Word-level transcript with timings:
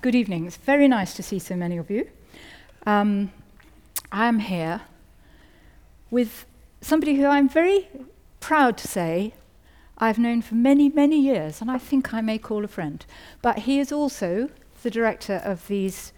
Good 0.00 0.14
evening. 0.14 0.46
It's 0.46 0.56
very 0.56 0.86
nice 0.86 1.12
to 1.14 1.24
see 1.24 1.40
so 1.40 1.56
many 1.56 1.76
of 1.76 1.90
you. 1.90 2.08
Um, 2.86 3.32
I'm 4.12 4.38
here 4.38 4.82
with 6.08 6.46
somebody 6.80 7.16
who 7.16 7.26
I'm 7.26 7.48
very 7.48 7.88
proud 8.38 8.78
to 8.78 8.86
say 8.86 9.34
I've 9.98 10.16
known 10.16 10.40
for 10.40 10.54
many, 10.54 10.88
many 10.88 11.20
years, 11.20 11.60
and 11.60 11.68
I 11.68 11.78
think 11.78 12.14
I 12.14 12.20
may 12.20 12.38
call 12.38 12.64
a 12.64 12.68
friend. 12.68 13.04
But 13.42 13.60
he 13.60 13.80
is 13.80 13.90
also 13.90 14.50
the 14.84 14.90
director 14.90 15.42
of 15.44 15.66
these 15.66 16.12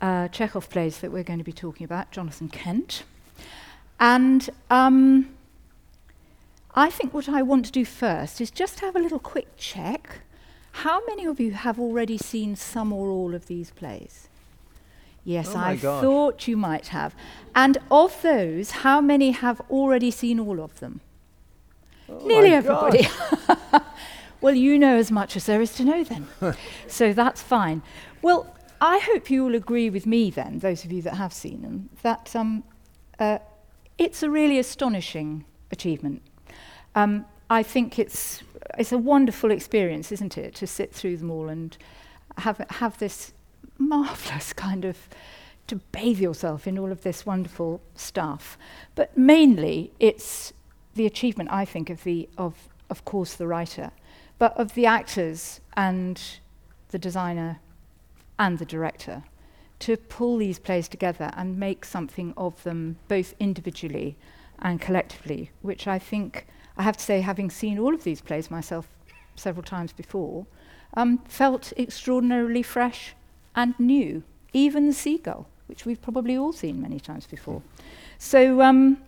uh, 0.00 0.28
Chekhov 0.28 0.70
plays 0.70 1.00
that 1.00 1.12
we're 1.12 1.22
going 1.22 1.38
to 1.38 1.44
be 1.44 1.52
talking 1.52 1.84
about, 1.84 2.10
Jonathan 2.10 2.48
Kent. 2.48 3.02
And 4.00 4.48
um, 4.70 5.36
I 6.74 6.88
think 6.88 7.12
what 7.12 7.28
I 7.28 7.42
want 7.42 7.66
to 7.66 7.72
do 7.72 7.84
first 7.84 8.40
is 8.40 8.50
just 8.50 8.80
have 8.80 8.96
a 8.96 9.00
little 9.00 9.18
quick 9.18 9.48
check 9.58 10.20
how 10.78 11.02
many 11.08 11.24
of 11.26 11.40
you 11.40 11.50
have 11.50 11.80
already 11.80 12.16
seen 12.16 12.54
some 12.54 12.92
or 12.92 13.08
all 13.08 13.34
of 13.34 13.46
these 13.46 13.72
plays? 13.72 14.28
Yes, 15.24 15.48
oh 15.54 15.58
I 15.58 15.76
gosh. 15.76 16.02
thought 16.02 16.46
you 16.46 16.56
might 16.56 16.88
have. 16.88 17.16
And 17.54 17.78
of 17.90 18.22
those, 18.22 18.70
how 18.70 19.00
many 19.00 19.32
have 19.32 19.60
already 19.70 20.12
seen 20.12 20.38
all 20.38 20.60
of 20.60 20.78
them? 20.78 21.00
Oh 22.08 22.24
Nearly 22.24 22.50
everybody. 22.50 23.08
well, 24.40 24.54
you 24.54 24.78
know 24.78 24.96
as 24.96 25.10
much 25.10 25.34
as 25.36 25.46
there 25.46 25.60
is 25.60 25.74
to 25.74 25.84
know 25.84 26.04
then. 26.04 26.28
so 26.86 27.12
that's 27.12 27.42
fine. 27.42 27.82
Well, 28.22 28.54
I 28.80 28.98
hope 28.98 29.30
you 29.30 29.44
will 29.44 29.56
agree 29.56 29.90
with 29.90 30.06
me 30.06 30.30
then, 30.30 30.60
those 30.60 30.84
of 30.84 30.92
you 30.92 31.02
that 31.02 31.14
have 31.14 31.32
seen 31.32 31.62
them, 31.62 31.90
that 32.02 32.36
um, 32.36 32.62
uh, 33.18 33.38
it's 33.98 34.22
a 34.22 34.30
really 34.30 34.60
astonishing 34.60 35.44
achievement. 35.72 36.22
Um, 36.94 37.26
I 37.50 37.62
think 37.62 37.98
it's 37.98 38.42
it's 38.78 38.92
a 38.92 38.98
wonderful 38.98 39.50
experience, 39.50 40.12
isn't 40.12 40.36
it, 40.36 40.54
to 40.56 40.66
sit 40.66 40.92
through 40.92 41.16
them 41.16 41.30
all 41.30 41.48
and 41.48 41.76
have 42.38 42.64
have 42.70 42.98
this 42.98 43.32
marvelous 43.78 44.52
kind 44.66 44.84
of 44.84 45.08
to 45.66 45.76
bathe 45.92 46.18
yourself 46.18 46.66
in 46.66 46.78
all 46.78 46.90
of 46.90 47.02
this 47.02 47.26
wonderful 47.26 47.80
stuff. 47.94 48.58
But 48.94 49.16
mainly, 49.16 49.92
it's 50.00 50.52
the 50.94 51.06
achievement, 51.06 51.50
I 51.52 51.64
think, 51.64 51.90
of 51.90 52.04
the 52.04 52.28
of 52.36 52.68
of 52.90 53.04
course 53.04 53.34
the 53.34 53.46
writer, 53.46 53.90
but 54.38 54.56
of 54.56 54.74
the 54.74 54.86
actors 54.86 55.60
and 55.76 56.20
the 56.88 56.98
designer 56.98 57.60
and 58.38 58.58
the 58.58 58.64
director 58.64 59.24
to 59.80 59.96
pull 59.96 60.38
these 60.38 60.58
plays 60.58 60.88
together 60.88 61.30
and 61.36 61.58
make 61.58 61.84
something 61.84 62.34
of 62.36 62.62
them 62.64 62.96
both 63.06 63.34
individually 63.38 64.16
and 64.58 64.80
collectively, 64.80 65.50
which 65.62 65.86
I 65.86 65.98
think 65.98 66.46
I 66.78 66.82
have 66.84 66.96
to 66.96 67.04
say, 67.04 67.20
having 67.20 67.50
seen 67.50 67.78
all 67.78 67.92
of 67.94 68.04
these 68.04 68.20
plays 68.20 68.50
myself 68.50 68.88
several 69.34 69.64
times 69.64 69.92
before, 69.92 70.46
um, 70.94 71.18
felt 71.28 71.72
extraordinarily 71.76 72.62
fresh 72.62 73.14
and 73.54 73.74
new. 73.78 74.22
Even 74.52 74.86
the 74.86 74.92
seagull, 74.94 75.48
which 75.66 75.84
we've 75.84 76.00
probably 76.00 76.36
all 76.36 76.52
seen 76.52 76.80
many 76.80 77.00
times 77.00 77.26
before. 77.26 77.62
So, 78.18 78.62
um, 78.62 78.98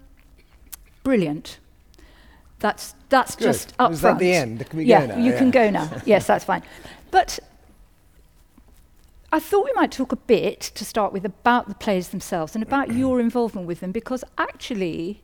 brilliant. 1.05 1.59
That's 2.59 2.95
that's 3.09 3.35
Good. 3.37 3.45
just 3.45 3.73
up 3.79 3.93
Is 3.93 4.01
front. 4.03 4.19
that 4.19 4.25
the 4.25 4.33
end? 4.35 4.69
Can 4.69 4.79
we 4.79 4.85
yeah, 4.85 5.07
go 5.07 5.15
now? 5.15 5.23
you 5.25 5.33
Yeah. 5.33 5.39
can 5.39 5.51
go 5.51 5.71
now. 5.71 5.91
yes, 6.05 6.27
that's 6.27 6.45
fine. 6.45 6.63
But 7.11 7.39
I 9.33 9.39
thought 9.41 9.65
we 9.65 9.73
might 9.75 9.93
talk 9.93 10.13
a 10.13 10.17
bit 10.17 10.61
to 10.61 10.85
start 10.85 11.13
with 11.13 11.25
about 11.25 11.69
the 11.69 11.75
plays 11.75 12.09
themselves 12.09 12.55
and 12.55 12.63
about 12.63 12.93
your 13.01 13.19
involvement 13.21 13.67
with 13.67 13.81
them, 13.81 13.93
because 13.93 14.25
actually, 14.37 15.23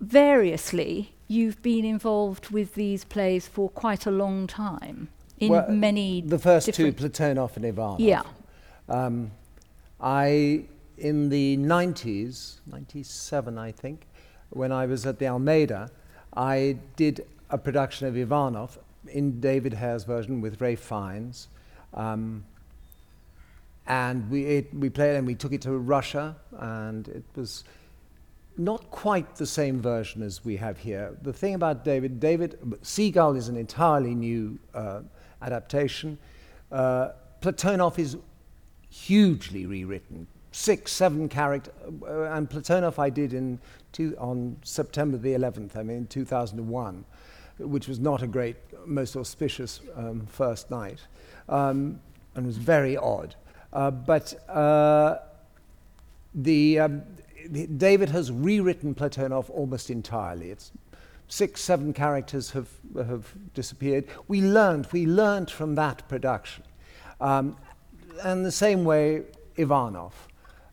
variously, 0.00 1.14
you've 1.28 1.62
been 1.62 1.84
involved 1.84 2.50
with 2.50 2.74
these 2.74 3.04
plays 3.04 3.46
for 3.48 3.68
quite 3.68 4.06
a 4.06 4.10
long 4.10 4.46
time 4.46 5.08
in 5.38 5.50
Well, 5.50 5.68
many 5.68 6.20
The 6.20 6.38
first 6.38 6.72
two, 6.74 6.92
Platonov 6.92 7.56
and 7.56 7.64
Ivanov. 7.64 8.00
Yeah. 8.00 8.22
Um, 8.88 9.30
I, 10.00 10.64
in 10.98 11.28
the 11.28 11.56
90s, 11.56 12.56
97 12.66 13.58
I 13.58 13.72
think, 13.72 14.06
when 14.50 14.70
I 14.70 14.86
was 14.86 15.06
at 15.06 15.18
the 15.18 15.26
Almeida, 15.26 15.90
I 16.36 16.78
did 16.96 17.26
a 17.50 17.58
production 17.58 18.06
of 18.06 18.16
Ivanov 18.16 18.78
in 19.08 19.40
David 19.40 19.74
Hare's 19.74 20.04
version 20.04 20.40
with 20.40 20.60
Ralph 20.60 20.78
Fiennes. 20.78 21.48
Um, 21.94 22.44
and 23.86 24.30
we, 24.30 24.44
it, 24.44 24.74
we 24.74 24.88
played 24.88 25.16
and 25.16 25.26
we 25.26 25.34
took 25.34 25.52
it 25.52 25.60
to 25.62 25.72
Russia, 25.72 26.36
and 26.58 27.06
it 27.08 27.24
was 27.36 27.64
not 28.56 28.90
quite 28.90 29.36
the 29.36 29.46
same 29.46 29.80
version 29.80 30.22
as 30.22 30.44
we 30.44 30.56
have 30.56 30.78
here. 30.78 31.16
The 31.22 31.32
thing 31.32 31.54
about 31.54 31.84
David, 31.84 32.20
David, 32.20 32.58
Seagull 32.82 33.36
is 33.36 33.48
an 33.48 33.56
entirely 33.56 34.14
new 34.14 34.58
uh, 34.74 35.00
adaptation. 35.42 36.18
Uh, 36.70 37.10
Platonov 37.40 37.98
is 37.98 38.16
hugely 38.90 39.66
rewritten, 39.66 40.26
six, 40.52 40.92
seven 40.92 41.28
character, 41.28 41.72
uh, 42.06 42.22
and 42.34 42.48
Platonov 42.48 42.98
I 42.98 43.10
did 43.10 43.34
in 43.34 43.58
two, 43.92 44.16
on 44.18 44.56
September 44.62 45.16
the 45.16 45.30
11th, 45.30 45.76
I 45.76 45.82
mean 45.82 46.06
2001, 46.06 47.04
which 47.58 47.88
was 47.88 47.98
not 47.98 48.22
a 48.22 48.26
great, 48.26 48.56
most 48.86 49.16
auspicious 49.16 49.80
um, 49.96 50.26
first 50.26 50.70
night, 50.70 51.00
um, 51.48 52.00
and 52.36 52.46
was 52.46 52.56
very 52.56 52.96
odd. 52.96 53.34
Uh, 53.72 53.90
but 53.90 54.48
uh, 54.48 55.18
the 56.34 56.78
um, 56.78 57.02
David 57.52 58.08
has 58.10 58.30
rewritten 58.30 58.94
Platonov 58.94 59.50
almost 59.50 59.90
entirely. 59.90 60.50
It's 60.50 60.72
six, 61.28 61.60
seven 61.60 61.92
characters 61.92 62.50
have, 62.50 62.68
have 62.96 63.34
disappeared. 63.54 64.06
We 64.28 64.42
learned, 64.42 64.88
we 64.92 65.06
learned 65.06 65.50
from 65.50 65.74
that 65.76 66.08
production. 66.08 66.64
Um, 67.20 67.56
and 68.22 68.44
the 68.44 68.52
same 68.52 68.84
way, 68.84 69.22
Ivanov, 69.56 70.28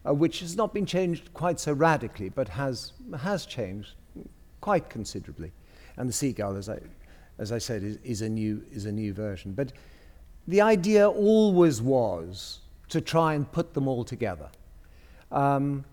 uh, 0.05 0.13
which 0.13 0.39
has 0.39 0.55
not 0.55 0.73
been 0.73 0.85
changed 0.85 1.33
quite 1.33 1.59
so 1.59 1.73
radically, 1.73 2.29
but 2.29 2.49
has, 2.49 2.93
has 3.19 3.45
changed 3.45 3.95
quite 4.59 4.89
considerably. 4.89 5.51
And 5.97 6.07
the 6.07 6.13
Seagull, 6.13 6.55
as 6.55 6.69
I, 6.69 6.79
as 7.37 7.51
I 7.51 7.57
said, 7.57 7.83
is, 7.83 7.97
is, 8.03 8.21
a 8.21 8.29
new, 8.29 8.63
is 8.71 8.85
a 8.85 8.91
new 8.91 9.13
version. 9.13 9.53
But 9.53 9.73
the 10.47 10.61
idea 10.61 11.09
always 11.09 11.81
was 11.81 12.59
to 12.89 13.01
try 13.01 13.35
and 13.35 13.49
put 13.51 13.73
them 13.73 13.87
all 13.87 14.03
together. 14.03 14.49
Um, 15.31 15.85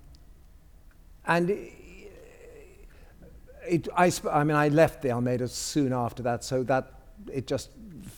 and 1.28 1.50
it, 3.69 3.87
I, 3.94 4.11
I 4.31 4.44
mean, 4.44 4.56
I 4.56 4.69
left 4.69 5.03
the 5.03 5.12
Almeida 5.12 5.47
soon 5.47 5.93
after 5.93 6.22
that, 6.22 6.43
so 6.43 6.62
that 6.65 6.94
it 7.31 7.47
just 7.47 7.71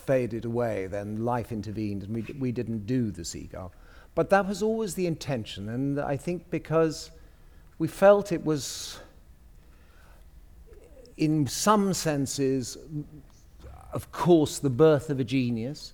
faded 0.06 0.44
away. 0.44 0.86
Then 0.86 1.24
life 1.24 1.50
intervened, 1.50 2.04
and 2.04 2.14
we, 2.14 2.22
we 2.38 2.52
didn't 2.52 2.86
do 2.86 3.10
the 3.10 3.24
seagull. 3.24 3.72
But 4.14 4.30
that 4.30 4.46
was 4.46 4.62
always 4.62 4.94
the 4.94 5.06
intention, 5.06 5.68
and 5.68 6.00
I 6.00 6.16
think 6.16 6.50
because 6.50 7.10
we 7.78 7.88
felt 7.88 8.30
it 8.30 8.44
was, 8.44 9.00
in 11.16 11.46
some 11.46 11.94
senses, 11.94 12.78
of 13.92 14.12
course, 14.12 14.58
the 14.58 14.70
birth 14.70 15.10
of 15.10 15.18
a 15.18 15.24
genius, 15.24 15.92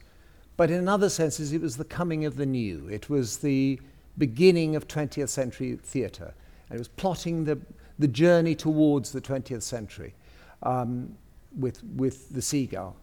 but 0.56 0.70
in 0.70 0.88
other 0.88 1.08
senses, 1.08 1.52
it 1.52 1.60
was 1.60 1.76
the 1.76 1.84
coming 1.84 2.24
of 2.24 2.36
the 2.36 2.46
new. 2.46 2.88
It 2.88 3.08
was 3.08 3.38
the 3.38 3.80
beginning 4.18 4.76
of 4.76 4.88
20th 4.88 5.28
century 5.28 5.78
theatre. 5.82 6.34
And 6.68 6.76
it 6.76 6.78
was 6.78 6.88
plotting 6.88 7.44
the, 7.44 7.58
the 7.98 8.08
journey 8.08 8.54
towards 8.54 9.12
the 9.12 9.20
20th 9.20 9.62
century 9.62 10.14
um, 10.62 11.16
with, 11.58 11.82
with 11.84 12.30
the 12.30 12.42
seagull. 12.42 12.96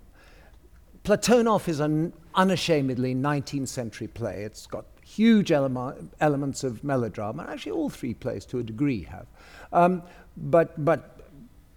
Platonov 1.03 1.68
is 1.68 1.79
an 1.79 2.13
unashamedly 2.35 3.13
19th 3.13 3.68
century 3.68 4.07
play. 4.07 4.44
It's 4.44 4.66
got 4.66 4.85
huge 5.06 5.50
elema- 5.50 6.07
elements 6.22 6.63
of 6.63 6.84
melodrama. 6.84 7.46
Actually, 7.50 7.74
all 7.74 7.90
three 7.90 8.13
plays 8.13 8.46
to 8.46 8.59
a 8.59 8.63
degree 8.63 9.03
have. 9.03 9.28
Um, 9.74 10.01
but, 10.38 10.84
but 10.84 11.19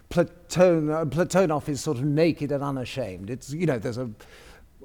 Platon, 0.09 0.89
uh, 0.89 1.05
Platonov 1.05 1.67
is 1.67 1.81
sort 1.81 1.97
of 1.97 2.05
naked 2.05 2.51
and 2.51 2.63
unashamed. 2.63 3.29
It's, 3.29 3.51
you 3.51 3.65
know, 3.65 3.77
there's 3.77 3.97
a, 3.97 4.09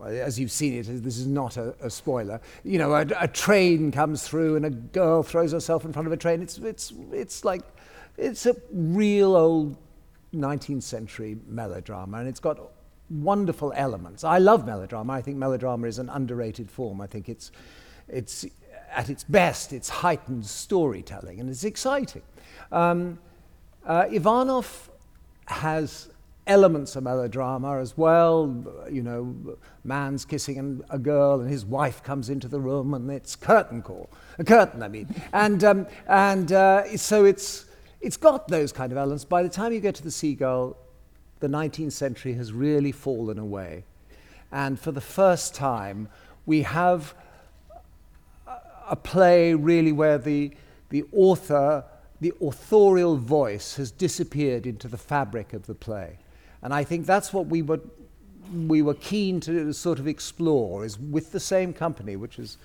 as 0.05 0.39
you've 0.39 0.51
seen 0.51 0.75
it, 0.75 0.85
this 1.03 1.19
is 1.19 1.27
not 1.27 1.57
a, 1.57 1.75
a 1.81 1.91
spoiler. 1.91 2.41
You 2.65 2.79
know, 2.79 2.95
a, 2.95 3.07
a, 3.19 3.29
train 3.29 3.93
comes 3.93 4.27
through 4.27 4.57
and 4.57 4.66
a 4.66 4.71
girl 4.71 5.22
throws 5.22 5.53
herself 5.53 5.84
in 5.84 5.93
front 5.93 6.07
of 6.07 6.13
a 6.13 6.16
train. 6.16 6.43
It's, 6.43 6.59
it's, 6.59 6.93
it's 7.13 7.45
like, 7.45 7.63
it's 8.16 8.47
a 8.47 8.57
real 8.72 9.37
old 9.37 9.77
19th 10.34 10.83
century 10.83 11.39
melodrama, 11.47 12.19
and 12.19 12.28
it's 12.28 12.41
got 12.41 12.59
wonderful 13.10 13.72
elements. 13.77 14.25
I 14.25 14.39
love 14.39 14.66
melodrama. 14.66 15.13
I 15.13 15.22
think 15.22 15.37
melodrama 15.37 15.87
is 15.87 15.99
an 15.99 16.09
underrated 16.09 16.71
form. 16.71 17.01
I 17.01 17.07
think 17.07 17.28
it's, 17.28 17.53
it's 18.09 18.47
at 18.91 19.10
its 19.10 19.25
best, 19.25 19.72
it's 19.72 19.89
heightened 19.89 20.47
storytelling, 20.47 21.41
and 21.41 21.48
it's 21.48 21.65
exciting. 21.65 22.22
Um, 22.71 23.19
uh, 23.84 24.07
Ivanov 24.10 24.91
has 25.47 26.09
elements 26.47 26.97
of 26.97 27.04
melodrama 27.04 27.78
as 27.78 27.97
well. 27.97 28.86
You 28.91 29.03
know, 29.03 29.56
man's 29.84 30.24
kissing 30.24 30.83
a 30.91 30.98
girl 30.98 31.41
and 31.41 31.50
his 31.50 31.65
wife 31.65 32.03
comes 32.03 32.28
into 32.28 32.48
the 32.48 32.60
room 32.60 32.94
and 32.94 33.10
it's 33.10 33.36
curtain 33.36 33.83
call, 33.83 34.10
a 34.39 34.44
curtain, 34.44 34.83
I 34.83 34.89
mean. 34.89 35.15
and 35.33 35.62
um, 35.65 35.86
and 36.06 36.53
uh, 36.53 36.97
so 36.97 37.24
it's, 37.24 37.66
it's 38.00 38.16
got 38.16 38.48
those 38.48 38.72
kind 38.72 38.92
of 38.92 38.98
elements. 38.98 39.24
By 39.24 39.42
the 39.42 39.48
time 39.48 39.72
you 39.72 39.80
get 39.80 39.94
to 39.97 40.03
the 40.03 40.10
seagull, 40.10 40.77
the 41.41 41.48
19th 41.48 41.92
century 41.92 42.34
has 42.34 42.53
really 42.53 42.92
fallen 42.92 43.38
away. 43.38 43.84
And 44.50 44.78
for 44.78 44.92
the 44.92 45.00
first 45.00 45.54
time, 45.54 46.09
we 46.45 46.62
have 46.62 47.15
a 48.88 48.97
play 48.97 49.54
really 49.54 49.92
where 49.92 50.18
the, 50.18 50.53
the 50.91 51.04
author, 51.12 51.84
the 52.21 52.33
authorial 52.41 53.16
voice 53.16 53.77
has 53.77 53.91
disappeared 53.91 54.66
into 54.66 54.88
the 54.88 54.98
fabric 54.98 55.53
of 55.53 55.66
the 55.66 55.74
play. 55.74 56.18
And 56.62 56.72
I 56.72 56.84
think 56.84 57.06
that's 57.06 57.32
what 57.32 57.47
we 57.47 57.62
were, 57.62 57.80
we 58.66 58.82
were 58.82 58.94
keen 58.94 59.41
to 59.41 59.72
sort 59.72 59.98
of 59.98 60.06
explore, 60.06 60.84
is 60.84 60.98
with 60.98 61.32
the 61.32 61.41
same 61.41 61.72
company, 61.72 62.16
which 62.16 62.38
is, 62.38 62.59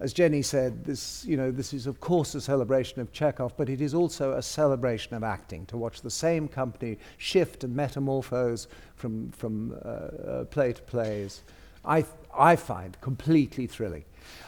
as 0.00 0.12
Jenny 0.12 0.42
said, 0.42 0.84
this, 0.84 1.24
you 1.24 1.36
know, 1.36 1.50
this 1.50 1.72
is 1.72 1.86
of 1.86 2.00
course 2.00 2.34
a 2.34 2.40
celebration 2.40 3.00
of 3.00 3.12
Chekhov, 3.12 3.56
but 3.56 3.68
it 3.68 3.80
is 3.80 3.94
also 3.94 4.32
a 4.32 4.42
celebration 4.42 5.14
of 5.14 5.22
acting, 5.22 5.66
to 5.66 5.76
watch 5.76 6.02
the 6.02 6.10
same 6.10 6.48
company 6.48 6.98
shift 7.18 7.64
and 7.64 7.74
metamorphose 7.74 8.68
from, 8.96 9.30
from 9.32 9.76
uh, 9.84 9.88
uh, 9.88 10.44
play 10.44 10.72
to 10.72 10.82
plays. 10.82 11.42
I, 11.84 12.04
I 12.36 12.56
find 12.56 12.96
completely 13.00 13.66
thrilling. 13.66 14.04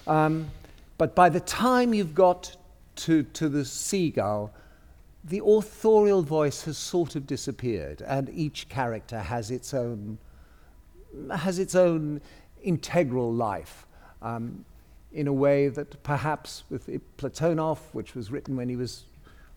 Um, 0.06 0.50
but 0.98 1.14
by 1.14 1.28
the 1.28 1.40
time 1.40 1.92
you've 1.92 2.14
got 2.14 2.56
to, 2.96 3.24
to 3.24 3.48
the 3.48 3.64
seagull, 3.64 4.52
the 5.24 5.42
authorial 5.42 6.22
voice 6.22 6.64
has 6.64 6.76
sort 6.76 7.16
of 7.16 7.26
disappeared, 7.26 8.02
and 8.02 8.28
each 8.30 8.68
character 8.68 9.18
has 9.18 9.50
its 9.50 9.72
own 9.72 10.18
has 11.36 11.58
its 11.58 11.74
own 11.74 12.20
integral 12.62 13.32
life. 13.32 13.86
Um, 14.20 14.64
in 15.12 15.28
a 15.28 15.32
way 15.32 15.68
that 15.68 16.02
perhaps 16.02 16.64
with 16.68 16.90
Platonov, 17.18 17.78
which 17.92 18.16
was 18.16 18.32
written 18.32 18.56
when 18.56 18.68
he 18.68 18.74
was 18.74 19.04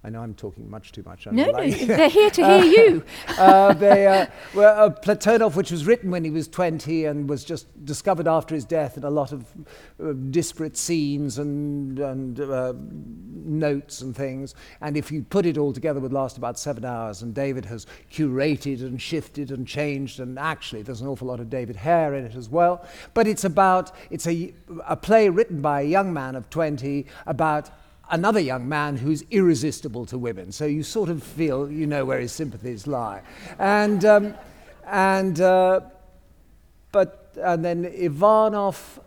I 0.03 0.09
know 0.09 0.21
I'm 0.21 0.35
talking 0.35 0.69
much 0.69 0.91
too 0.91 1.03
much. 1.03 1.25
No, 1.25 1.51
no, 1.51 1.69
they're 1.69 2.09
here 2.09 2.29
to 2.29 2.45
hear 2.45 2.63
you. 2.63 3.03
uh, 3.37 3.73
they, 3.73 4.05
uh, 4.05 4.27
well, 4.53 4.85
uh, 4.85 4.89
Platonov, 4.89 5.55
which 5.55 5.71
was 5.71 5.85
written 5.85 6.11
when 6.11 6.23
he 6.23 6.29
was 6.29 6.47
20 6.47 7.05
and 7.05 7.27
was 7.27 7.43
just 7.43 7.67
discovered 7.83 8.27
after 8.27 8.53
his 8.53 8.63
death 8.63 8.95
in 8.95 9.03
a 9.03 9.09
lot 9.09 9.31
of 9.31 9.45
uh, 10.01 10.13
disparate 10.29 10.77
scenes 10.77 11.39
and, 11.39 11.99
and 11.99 12.39
uh, 12.39 12.73
notes 12.77 14.01
and 14.01 14.15
things. 14.15 14.53
And 14.81 14.95
if 14.95 15.11
you 15.11 15.23
put 15.23 15.45
it 15.45 15.57
all 15.57 15.73
together, 15.73 15.99
would 15.99 16.13
last 16.13 16.37
about 16.37 16.59
seven 16.59 16.85
hours. 16.85 17.23
And 17.23 17.33
David 17.33 17.65
has 17.65 17.87
curated 18.11 18.81
and 18.81 19.01
shifted 19.01 19.51
and 19.51 19.67
changed. 19.67 20.19
And 20.19 20.37
actually, 20.37 20.83
there's 20.83 21.01
an 21.01 21.07
awful 21.07 21.27
lot 21.27 21.39
of 21.39 21.49
David 21.49 21.75
Hare 21.75 22.13
in 22.13 22.23
it 22.23 22.35
as 22.35 22.49
well. 22.49 22.85
But 23.15 23.27
it's 23.27 23.43
about, 23.43 23.91
it's 24.11 24.27
a, 24.27 24.53
a 24.85 24.95
play 24.95 25.27
written 25.29 25.59
by 25.59 25.81
a 25.81 25.85
young 25.85 26.13
man 26.13 26.35
of 26.35 26.49
20 26.51 27.07
about 27.25 27.71
another 28.09 28.39
young 28.39 28.67
man 28.67 28.97
who's 28.97 29.23
irresistible 29.31 30.05
to 30.07 30.17
women. 30.17 30.51
So 30.51 30.65
you 30.65 30.83
sort 30.83 31.09
of 31.09 31.23
feel 31.23 31.71
you 31.71 31.87
know 31.87 32.05
where 32.05 32.19
his 32.19 32.31
sympathies 32.31 32.87
lie. 32.87 33.21
And, 33.59 34.05
um, 34.05 34.33
and 34.85 35.39
uh, 35.41 35.81
but, 36.91 37.33
and 37.41 37.63
then 37.63 37.85
Ivanov, 37.85 38.99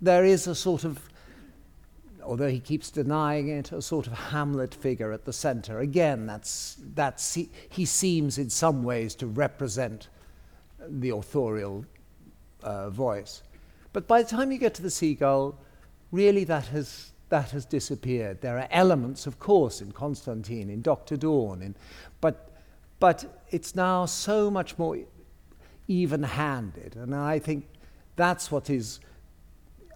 there 0.00 0.24
is 0.24 0.46
a 0.46 0.54
sort 0.54 0.84
of, 0.84 1.08
although 2.22 2.48
he 2.48 2.60
keeps 2.60 2.90
denying 2.90 3.48
it, 3.48 3.72
a 3.72 3.82
sort 3.82 4.06
of 4.06 4.12
Hamlet 4.14 4.74
figure 4.74 5.12
at 5.12 5.24
the 5.24 5.32
center. 5.32 5.80
Again, 5.80 6.26
that's, 6.26 6.76
that's, 6.94 7.34
he, 7.34 7.50
he 7.68 7.84
seems 7.84 8.38
in 8.38 8.50
some 8.50 8.82
ways 8.82 9.14
to 9.16 9.26
represent 9.26 10.08
the 10.88 11.10
authorial 11.10 11.84
uh, 12.62 12.90
voice. 12.90 13.42
But 13.92 14.06
by 14.06 14.22
the 14.22 14.28
time 14.28 14.52
you 14.52 14.58
get 14.58 14.74
to 14.74 14.82
the 14.82 14.90
seagull, 14.90 15.58
really 16.12 16.44
that 16.44 16.66
has 16.68 17.12
that 17.30 17.50
has 17.52 17.64
disappeared. 17.64 18.40
There 18.40 18.58
are 18.58 18.68
elements, 18.70 19.26
of 19.26 19.38
course, 19.38 19.80
in 19.80 19.92
Constantine, 19.92 20.68
in 20.68 20.82
Dr. 20.82 21.16
Dorn, 21.16 21.62
in, 21.62 21.74
but, 22.20 22.50
but 22.98 23.42
it's 23.50 23.74
now 23.74 24.04
so 24.04 24.50
much 24.50 24.76
more 24.78 24.98
even 25.88 26.22
handed. 26.22 26.96
And 26.96 27.14
I 27.14 27.38
think 27.38 27.66
that's 28.16 28.50
what 28.50 28.68
is, 28.68 29.00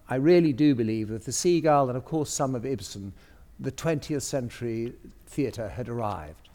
I 0.09 0.15
really 0.15 0.53
do 0.53 0.75
believe, 0.75 1.09
with 1.09 1.25
the 1.25 1.31
Seagull 1.31 1.89
and, 1.89 1.97
of 1.97 2.05
course, 2.05 2.29
some 2.29 2.55
of 2.55 2.65
Ibsen, 2.65 3.13
the 3.59 3.71
20th 3.71 4.23
century 4.23 4.93
theatre 5.27 5.69
had 5.69 5.89
arrived. 5.89 6.49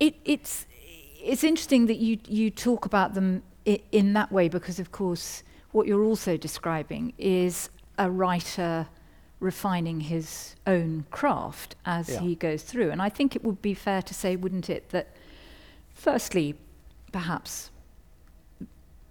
It, 0.00 0.14
it's, 0.24 0.66
it's 1.22 1.44
interesting 1.44 1.86
that 1.86 1.98
you, 1.98 2.18
you 2.26 2.50
talk 2.50 2.86
about 2.86 3.14
them 3.14 3.42
in 3.64 4.12
that 4.12 4.30
way 4.30 4.48
because, 4.48 4.78
of 4.78 4.92
course, 4.92 5.42
what 5.72 5.88
you're 5.88 6.04
also 6.04 6.36
describing 6.36 7.12
is 7.18 7.70
a 7.98 8.10
writer 8.10 8.86
refining 9.40 10.00
his 10.00 10.54
own 10.66 11.04
craft 11.10 11.76
as 11.84 12.08
yeah. 12.08 12.20
he 12.20 12.34
goes 12.34 12.62
through. 12.62 12.90
And 12.90 13.02
I 13.02 13.08
think 13.08 13.36
it 13.36 13.44
would 13.44 13.60
be 13.60 13.74
fair 13.74 14.02
to 14.02 14.14
say, 14.14 14.36
wouldn't 14.36 14.70
it, 14.70 14.90
that 14.90 15.08
firstly, 15.92 16.54
perhaps 17.12 17.70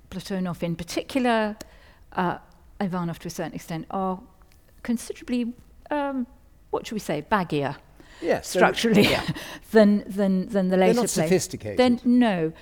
Platonov 0.10 0.64
in 0.64 0.75
particular, 0.75 1.56
uh, 2.14 2.38
Ivanov 2.80 3.20
to 3.20 3.28
a 3.28 3.31
certain 3.31 3.54
extent, 3.54 3.86
are 3.92 4.20
considerably, 4.81 5.54
um, 5.92 6.28
what 6.70 6.88
should 6.88 6.96
we 6.96 7.00
say, 7.00 7.22
baggier. 7.31 7.75
Yes, 8.22 8.50
structurally 8.50 9.04
yeah. 9.04 9.24
than, 9.72 10.04
than, 10.08 10.48
than 10.50 10.70
the 10.70 10.78
later 10.78 10.94
They're 10.94 11.04
not 11.04 11.10
sophisticated. 11.10 11.78
Then 11.78 12.00
no. 12.06 12.54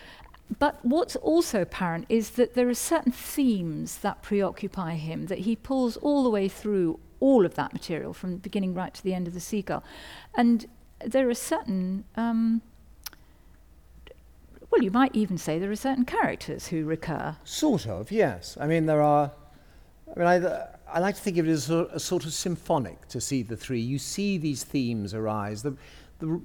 But 0.60 0.84
what's 0.84 1.16
also 1.18 1.62
apparent 1.62 2.06
is 2.10 2.32
that 2.32 2.56
there 2.56 2.68
are 2.68 2.74
certain 2.74 3.12
themes 3.12 3.98
that 4.00 4.22
preoccupy 4.22 4.96
him 4.96 5.28
that 5.28 5.40
he 5.40 5.56
pulls 5.56 5.98
all 5.98 6.24
the 6.24 6.30
way 6.30 6.48
through 6.48 7.00
all 7.22 7.46
of 7.46 7.56
that 7.56 7.72
material 7.72 8.12
from 8.14 8.32
the 8.32 8.40
beginning 8.40 8.74
right 8.74 8.94
to 8.94 9.04
the 9.04 9.14
end 9.14 9.28
of 9.28 9.34
the 9.34 9.40
seagull. 9.40 9.84
And 10.36 10.66
there 11.06 11.30
are 11.30 11.34
certain, 11.34 12.04
um, 12.18 12.62
well, 14.70 14.84
you 14.84 14.92
might 14.92 15.16
even 15.16 15.38
say 15.38 15.58
there 15.58 15.72
are 15.72 15.76
certain 15.76 16.04
characters 16.04 16.68
who 16.68 16.84
recur. 16.84 17.38
Sort 17.46 17.88
of, 17.88 18.12
yes. 18.12 18.58
I 18.60 18.68
mean, 18.68 18.86
there 18.86 19.02
are, 19.02 19.32
I 20.16 20.20
mean, 20.20 20.28
I, 20.28 20.68
I 20.92 21.00
like 21.00 21.16
to 21.16 21.22
think 21.22 21.38
of 21.38 21.48
it 21.48 21.52
as 21.52 21.70
a, 21.70 21.86
a 21.86 22.00
sort 22.00 22.26
of 22.26 22.34
symphonic 22.34 23.08
to 23.10 23.22
see 23.22 23.44
the 23.44 23.56
three. 23.56 23.80
You 23.80 24.00
see 24.00 24.38
these 24.38 24.64
themes 24.64 25.14
arise, 25.14 25.64
the, 25.64 25.78
the, 26.20 26.42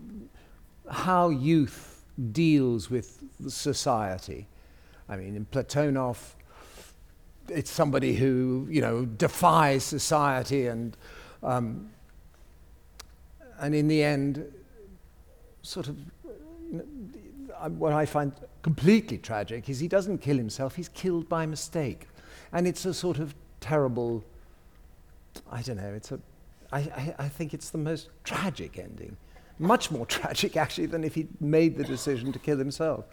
how 0.91 1.31
youth 1.31 2.05
deals 2.33 2.91
with 2.91 3.25
society. 3.49 4.47
I 5.09 5.17
mean, 5.17 5.37
in 5.37 5.47
Platonov, 5.47 6.36
it's 7.51 7.71
somebody 7.71 8.15
who 8.15 8.67
you 8.71 8.81
know 8.81 9.05
defies 9.05 9.85
society 9.85 10.67
and 10.67 10.97
um, 11.43 11.91
and 13.59 13.75
in 13.75 13.89
the 13.89 14.03
end 14.03 14.53
sort 15.63 15.89
of 15.89 15.97
what 17.79 17.93
I 17.93 18.07
find 18.07 18.33
completely 18.63 19.19
tragic 19.19 19.69
is 19.69 19.79
he 19.79 19.89
doesn't 19.89 20.19
kill 20.19 20.37
himself 20.37 20.77
he's 20.77 20.89
killed 20.91 21.29
by 21.29 21.47
mistake. 21.47 22.09
And 22.53 22.67
it's 22.67 22.85
a 22.85 22.95
sort 22.95 23.19
of 23.19 23.35
terrible 23.61 24.25
I 25.51 25.63
don't 25.63 25.77
know 25.77 25.93
it's 25.95 26.13
a 26.13 26.21
I, 26.73 27.15
I, 27.19 27.29
think 27.29 27.55
it's 27.55 27.71
the 27.71 27.79
most 27.79 28.09
tragic 28.25 28.79
ending. 28.79 29.17
Much 29.59 29.91
more 29.91 30.05
tragic 30.17 30.57
actually 30.57 30.87
than 30.87 31.05
if 31.05 31.15
he'd 31.15 31.41
made 31.41 31.77
the 31.77 31.85
decision 31.85 32.33
to 32.33 32.39
kill 32.39 32.59
himself. 32.59 33.05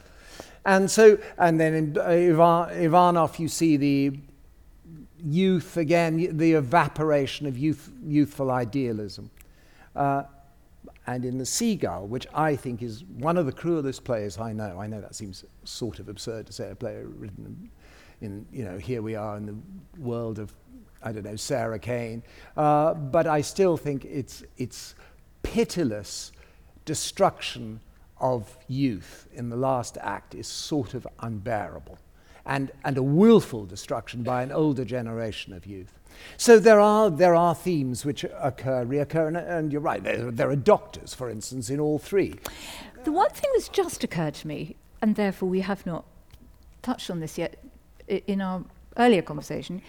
And 0.66 0.90
so, 0.90 1.18
and 1.38 1.60
then 1.60 1.74
in 1.74 1.98
uh, 1.98 2.04
Ivan, 2.04 2.84
Ivanov, 2.84 3.38
you 3.38 3.48
see 3.48 3.78
the 3.78 4.18
youth 5.24 5.78
again, 5.78 6.38
the 6.38 6.54
evaporation 6.54 7.48
of 7.48 7.58
youth, 7.58 7.92
youthful 8.06 8.52
idealism. 8.52 9.30
Uh, 9.96 10.24
and 11.06 11.26
in 11.26 11.38
The 11.38 11.46
Seagull, 11.46 12.08
which 12.08 12.28
I 12.34 12.56
think 12.56 12.82
is 12.82 13.04
one 13.04 13.38
of 13.38 13.46
the 13.46 13.52
cruelest 13.52 14.04
plays 14.04 14.38
I 14.38 14.54
know. 14.54 14.80
I 14.80 14.88
know 14.88 15.02
that 15.02 15.16
seems 15.16 15.44
sort 15.64 16.00
of 16.00 16.08
absurd 16.08 16.48
to 16.48 16.54
say 16.54 16.72
a 16.72 16.76
play 16.76 17.02
written 17.04 17.70
in, 18.22 18.46
you 18.52 18.64
know, 18.64 18.78
here 18.78 19.02
we 19.02 19.16
are 19.16 19.36
in 19.38 19.46
the 19.46 19.56
world 20.02 20.40
of, 20.40 20.54
I 21.04 21.12
don't 21.12 21.26
know, 21.26 21.36
Sarah 21.36 21.80
Kane. 21.80 22.24
Uh, 22.56 22.94
but 22.94 23.28
I 23.28 23.42
still 23.42 23.76
think 23.76 24.06
it's, 24.06 24.44
it's 24.58 24.96
pitiless 25.44 26.32
destruction 26.86 27.82
of 28.20 28.58
youth 28.70 29.28
in 29.34 29.50
the 29.50 29.58
last 29.58 29.98
act 30.00 30.34
is 30.36 30.48
sort 30.48 30.94
of 30.94 31.06
unbearable, 31.20 31.98
and, 32.46 32.72
and 32.84 32.98
a 32.98 33.04
willful 33.04 33.66
destruction 33.66 34.24
by 34.24 34.44
an 34.44 34.52
older 34.52 34.86
generation 34.86 35.54
of 35.54 35.66
youth. 35.66 36.00
So 36.38 36.60
there 36.60 36.80
are, 36.80 37.10
there 37.10 37.36
are 37.36 37.56
themes 37.56 38.06
which 38.06 38.24
occur, 38.24 38.86
reoccur, 38.86 39.28
and, 39.28 39.38
and 39.38 39.72
you're 39.72 39.82
right, 39.82 40.04
there, 40.04 40.32
there 40.32 40.50
are 40.50 40.56
doctors, 40.56 41.14
for 41.14 41.30
instance, 41.30 41.70
in 41.70 41.80
all 41.80 42.00
three. 42.00 42.36
The 43.04 43.12
one 43.12 43.30
thing 43.30 43.50
that's 43.54 43.70
just 43.70 44.04
occurred 44.04 44.36
to 44.36 44.48
me, 44.48 44.76
and 45.02 45.16
therefore 45.16 45.50
we 45.50 45.62
have 45.62 45.86
not 45.86 46.06
touched 46.82 47.10
on 47.10 47.20
this 47.20 47.38
yet 47.38 47.58
in 48.08 48.42
our 48.42 48.64
earlier 48.98 49.22
conversation, 49.22 49.82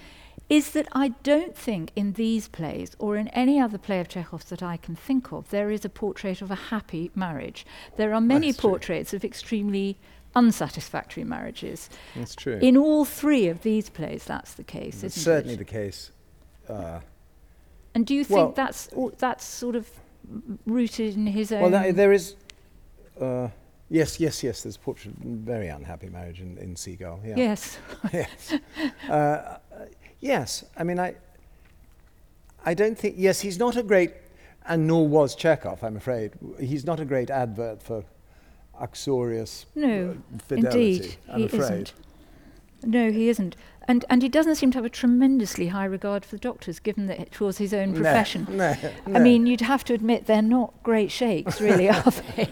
is 0.49 0.73
that 0.73 0.87
I 0.93 1.09
don't 1.23 1.57
think 1.57 1.91
in 1.97 2.13
these 2.13 2.49
plays 2.49 2.95
or 2.99 3.17
in 3.17 3.29
any 3.29 3.59
other 3.61 3.79
play 3.79 4.01
of 4.01 4.09
Chekhov's 4.09 4.47
that 4.47 4.63
I 4.63 4.77
can 4.77 4.95
think 4.95 5.33
of, 5.33 5.49
there 5.51 5.71
is 5.71 5.85
a 5.85 5.89
portrait 5.89 6.43
of 6.43 6.51
a 6.51 6.55
happy 6.55 7.11
marriage. 7.15 7.65
There 7.97 8.13
are 8.13 8.21
many 8.21 8.51
That's 8.51 8.61
portraits 8.61 9.11
true. 9.11 9.19
of 9.19 9.25
extremely 9.25 9.97
unsatisfactory 10.37 11.25
marriages. 11.25 11.91
That's 12.17 12.35
true. 12.35 12.59
In 12.61 12.77
all 12.77 13.05
three 13.05 13.49
of 13.49 13.63
these 13.63 13.89
plays, 13.91 14.25
that's 14.25 14.55
the 14.55 14.65
case, 14.65 15.03
It's 15.05 15.21
certainly 15.21 15.55
it? 15.55 15.59
the 15.59 15.65
case. 15.65 16.11
Uh, 16.69 17.01
and 17.95 18.07
do 18.07 18.15
you 18.15 18.25
think 18.25 18.39
well 18.39 18.53
that's 18.53 18.89
that's 19.19 19.45
sort 19.45 19.77
of 19.77 19.89
rooted 20.67 21.15
in 21.15 21.27
his 21.27 21.53
own? 21.53 21.61
Well, 21.63 21.71
that, 21.71 21.95
there 21.95 22.13
is. 22.13 22.35
Uh, 23.21 23.49
yes, 23.91 24.19
yes, 24.19 24.43
yes. 24.43 24.63
There's 24.63 24.77
a 24.77 24.79
portrait, 24.81 25.15
very 25.23 25.69
unhappy 25.69 26.09
marriage 26.09 26.41
in, 26.41 26.59
in 26.59 26.75
Seagull. 26.75 27.21
Yeah. 27.25 27.35
Yes. 27.37 27.79
yes. 28.13 28.55
Uh, 29.09 29.59
Yes, 30.25 30.65
I 30.75 30.85
mean, 30.85 30.99
I, 30.99 31.17
I 32.65 32.73
don't 32.73 32.99
think, 32.99 33.17
yes, 33.19 33.43
he's 33.43 33.59
not 33.59 33.77
a 33.77 33.83
great, 33.83 34.13
and 34.67 34.87
nor 34.87 35.07
was 35.07 35.35
Chekhov, 35.35 35.85
I'm 35.85 35.99
afraid. 35.99 36.33
He's 36.59 36.87
not 36.87 36.99
a 36.99 37.05
great 37.05 37.29
advert 37.29 37.83
for 37.83 38.05
uxorious 38.81 39.67
No, 39.75 40.17
uh, 40.35 40.39
fidelity, 40.47 40.95
indeed, 40.97 41.17
I'm 41.31 41.39
he 41.41 41.45
afraid. 41.47 41.63
isn't. 41.63 41.93
No, 42.83 43.11
he 43.11 43.29
isn't. 43.29 43.57
And, 43.87 44.05
and 44.09 44.23
he 44.23 44.29
doesn't 44.29 44.55
seem 44.57 44.71
to 44.73 44.79
have 44.79 44.85
a 44.85 44.91
tremendously 44.91 45.69
high 45.69 45.85
regard 45.85 46.25
for 46.25 46.37
the 46.37 46.41
doctors, 46.41 46.79
given 46.79 47.07
that 47.07 47.21
it 47.21 47.39
was 47.41 47.59
his 47.59 47.75
own 47.75 47.93
No, 47.93 47.97
profession. 48.01 48.47
No, 48.57 48.75
I 49.07 49.19
mean, 49.19 49.47
you'd 49.47 49.61
have 49.63 49.85
to 49.85 49.95
admit 49.95 50.27
they're 50.27 50.43
not 50.43 50.73
great 50.83 51.11
shakes, 51.11 51.61
really, 51.61 51.89
are 51.89 52.03
they? 52.37 52.49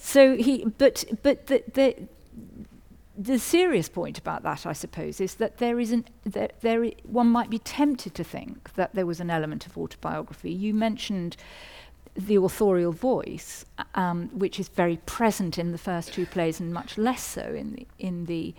So 0.00 0.36
he, 0.36 0.64
but 0.78 1.04
but 1.22 1.46
the, 1.46 1.62
the 1.72 1.96
the 3.16 3.38
serious 3.38 3.88
point 3.88 4.18
about 4.18 4.42
that, 4.42 4.66
I 4.66 4.72
suppose, 4.72 5.20
is 5.20 5.34
that 5.36 5.58
there 5.58 5.78
is 5.78 5.92
an 5.92 6.06
there, 6.24 6.48
there 6.60 6.84
one 7.04 7.28
might 7.28 7.50
be 7.50 7.58
tempted 7.58 8.14
to 8.14 8.24
think 8.24 8.74
that 8.74 8.94
there 8.94 9.06
was 9.06 9.20
an 9.20 9.30
element 9.30 9.66
of 9.66 9.76
autobiography. 9.78 10.50
You 10.50 10.74
mentioned 10.74 11.36
the 12.14 12.36
authorial 12.36 12.92
voice, 12.92 13.64
um, 13.94 14.28
which 14.28 14.60
is 14.60 14.68
very 14.68 14.98
present 15.06 15.58
in 15.58 15.72
the 15.72 15.78
first 15.78 16.12
two 16.12 16.26
plays 16.26 16.60
and 16.60 16.72
much 16.72 16.98
less 16.98 17.22
so 17.22 17.42
in 17.42 17.72
the 17.72 17.86
in 17.98 18.26
the 18.26 18.54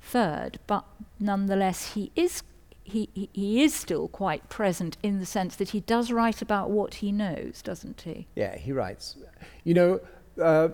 third. 0.00 0.58
But 0.66 0.84
nonetheless, 1.18 1.94
he 1.94 2.10
is 2.16 2.42
he, 2.82 3.08
he, 3.32 3.64
is 3.64 3.74
still 3.74 4.06
quite 4.06 4.48
present 4.48 4.96
in 5.02 5.18
the 5.18 5.26
sense 5.26 5.56
that 5.56 5.70
he 5.70 5.80
does 5.80 6.12
write 6.12 6.40
about 6.40 6.70
what 6.70 6.94
he 6.94 7.10
knows, 7.10 7.60
doesn't 7.60 8.02
he? 8.02 8.28
Yeah, 8.36 8.56
he 8.56 8.70
writes. 8.70 9.16
You 9.64 9.74
know, 9.74 10.00
uh, 10.40 10.68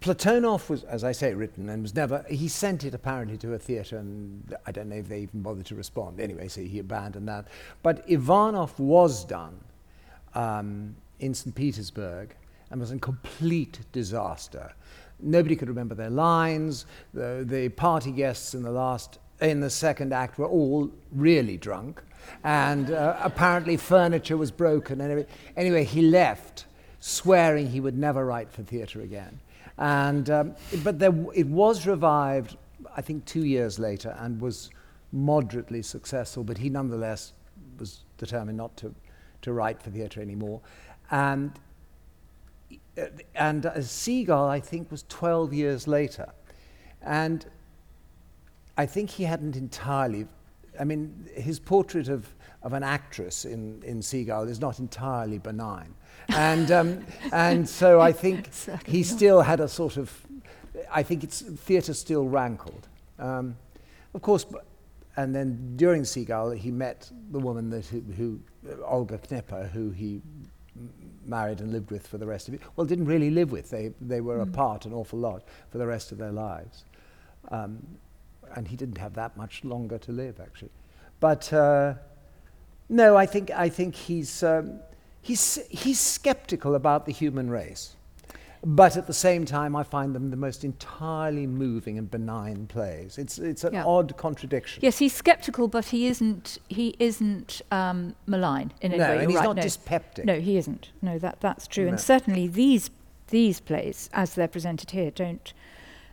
Platonov 0.00 0.68
was, 0.68 0.84
as 0.84 1.02
I 1.02 1.12
say, 1.12 1.32
written 1.32 1.70
and 1.70 1.82
was 1.82 1.94
never. 1.94 2.24
He 2.28 2.48
sent 2.48 2.84
it 2.84 2.92
apparently 2.92 3.38
to 3.38 3.54
a 3.54 3.58
theatre, 3.58 3.96
and 3.96 4.54
I 4.66 4.72
don't 4.72 4.90
know 4.90 4.96
if 4.96 5.08
they 5.08 5.20
even 5.20 5.40
bothered 5.40 5.64
to 5.66 5.74
respond. 5.74 6.20
Anyway, 6.20 6.48
so 6.48 6.60
he 6.60 6.78
abandoned 6.80 7.28
that. 7.28 7.48
But 7.82 8.04
Ivanov 8.06 8.78
was 8.78 9.24
done 9.24 9.60
um, 10.34 10.96
in 11.20 11.34
St. 11.34 11.54
Petersburg 11.54 12.34
and 12.70 12.80
was 12.80 12.90
a 12.90 12.98
complete 12.98 13.80
disaster. 13.92 14.74
Nobody 15.20 15.56
could 15.56 15.68
remember 15.68 15.94
their 15.94 16.10
lines. 16.10 16.86
The, 17.12 17.44
the 17.46 17.68
party 17.70 18.10
guests 18.10 18.54
in 18.54 18.62
the 18.62 18.70
last, 18.70 19.18
in 19.40 19.60
the 19.60 19.70
second 19.70 20.12
act, 20.12 20.38
were 20.38 20.48
all 20.48 20.90
really 21.12 21.56
drunk, 21.56 22.02
and 22.42 22.90
uh, 22.90 23.16
apparently 23.20 23.76
furniture 23.76 24.36
was 24.36 24.50
broken. 24.50 25.00
And 25.00 25.26
anyway, 25.56 25.84
he 25.84 26.02
left, 26.02 26.66
swearing 27.00 27.70
he 27.70 27.80
would 27.80 27.96
never 27.96 28.24
write 28.24 28.50
for 28.50 28.62
theatre 28.62 29.02
again. 29.02 29.40
And 29.78 30.30
um, 30.30 30.54
but 30.82 30.98
there, 30.98 31.14
it 31.34 31.46
was 31.46 31.86
revived, 31.86 32.56
I 32.96 33.00
think, 33.00 33.24
two 33.24 33.44
years 33.44 33.78
later, 33.78 34.16
and 34.18 34.40
was 34.40 34.70
moderately 35.12 35.82
successful. 35.82 36.44
But 36.44 36.58
he 36.58 36.70
nonetheless 36.70 37.32
was 37.78 38.04
determined 38.18 38.58
not 38.58 38.76
to, 38.78 38.94
to 39.44 39.52
write 39.52 39.82
for 39.82 39.90
theatre 39.90 40.20
anymore. 40.20 40.60
And 41.10 41.58
and 43.34 43.66
uh, 43.66 43.82
Seagull, 43.82 44.48
I 44.48 44.60
think, 44.60 44.90
was 44.90 45.04
12 45.08 45.52
years 45.52 45.88
later. 45.88 46.32
And 47.02 47.44
I 48.76 48.86
think 48.86 49.10
he 49.10 49.24
hadn't 49.24 49.56
entirely, 49.56 50.26
I 50.78 50.84
mean, 50.84 51.28
his 51.34 51.58
portrait 51.58 52.08
of, 52.08 52.32
of 52.62 52.72
an 52.72 52.82
actress 52.82 53.44
in, 53.44 53.82
in 53.84 54.00
Seagull 54.00 54.48
is 54.48 54.60
not 54.60 54.78
entirely 54.78 55.38
benign. 55.38 55.94
And, 56.28 56.70
um, 56.70 57.06
and 57.32 57.68
so 57.68 58.00
I 58.00 58.12
think 58.12 58.50
he 58.86 59.02
still 59.02 59.42
had 59.42 59.60
a 59.60 59.68
sort 59.68 59.96
of, 59.96 60.26
I 60.90 61.02
think 61.02 61.24
it's, 61.24 61.40
theatre 61.40 61.94
still 61.94 62.26
rankled. 62.26 62.88
Um, 63.18 63.56
of 64.14 64.22
course, 64.22 64.46
and 65.16 65.34
then 65.34 65.76
during 65.76 66.04
Seagull, 66.04 66.50
he 66.50 66.70
met 66.70 67.10
the 67.30 67.38
woman 67.38 67.70
that 67.70 67.86
who, 67.86 68.00
who 68.16 68.40
Olga 68.84 69.18
Knipper, 69.18 69.70
who 69.70 69.90
he 69.90 70.20
married 71.24 71.60
and 71.60 71.72
lived 71.72 71.90
with 71.90 72.06
for 72.06 72.18
the 72.18 72.26
rest 72.26 72.48
of 72.48 72.54
it. 72.54 72.60
Well, 72.76 72.86
didn't 72.86 73.06
really 73.06 73.30
live 73.30 73.52
with. 73.52 73.70
They, 73.70 73.92
they 74.00 74.20
were 74.20 74.38
Mm. 74.38 74.48
apart 74.48 74.86
an 74.86 74.92
awful 74.92 75.18
lot 75.18 75.42
for 75.70 75.78
the 75.78 75.86
rest 75.86 76.12
of 76.12 76.18
their 76.18 76.32
lives. 76.32 76.84
Um, 77.50 77.78
and 78.56 78.68
he 78.68 78.76
didn't 78.76 78.98
have 78.98 79.14
that 79.14 79.36
much 79.36 79.64
longer 79.64 79.98
to 79.98 80.12
live, 80.12 80.40
actually. 80.40 80.70
But 81.20 81.52
uh, 81.52 81.94
no, 82.88 83.16
I 83.16 83.26
think, 83.26 83.50
I 83.50 83.68
think 83.68 83.94
he's, 83.94 84.42
um, 84.42 84.80
he's, 85.22 85.60
he's 85.70 86.00
skeptical 86.00 86.74
about 86.74 87.06
the 87.06 87.12
human 87.12 87.48
race. 87.50 87.96
But 88.66 88.96
at 88.96 89.06
the 89.06 89.12
same 89.12 89.44
time, 89.44 89.76
I 89.76 89.82
find 89.82 90.14
them 90.14 90.30
the 90.30 90.36
most 90.38 90.64
entirely 90.64 91.46
moving 91.46 91.98
and 91.98 92.10
benign 92.10 92.66
plays. 92.66 93.18
It's, 93.18 93.38
it's 93.38 93.62
an 93.62 93.74
Yeah. 93.74 93.84
odd 93.84 94.16
contradiction. 94.16 94.80
Yes, 94.82 94.98
he's 94.98 95.12
sceptical, 95.12 95.68
but 95.68 95.86
he 95.86 96.06
isn't. 96.06 96.58
He 96.68 96.96
isn't 96.98 97.60
um, 97.70 98.14
malign 98.26 98.72
in 98.80 98.92
any 98.92 98.98
no, 98.98 99.08
way. 99.10 99.18
and 99.18 99.30
he's 99.30 99.36
right, 99.36 99.44
not 99.44 99.56
no. 99.56 99.62
dyspeptic. 99.62 100.24
No, 100.24 100.40
he 100.40 100.56
isn't. 100.56 100.90
No, 101.02 101.18
that 101.18 101.40
that's 101.40 101.66
true. 101.66 101.84
No. 101.84 101.90
And 101.90 102.00
certainly 102.00 102.46
these 102.48 102.90
these 103.28 103.60
plays, 103.60 104.08
as 104.14 104.34
they're 104.34 104.48
presented 104.48 104.92
here, 104.92 105.10
don't 105.10 105.52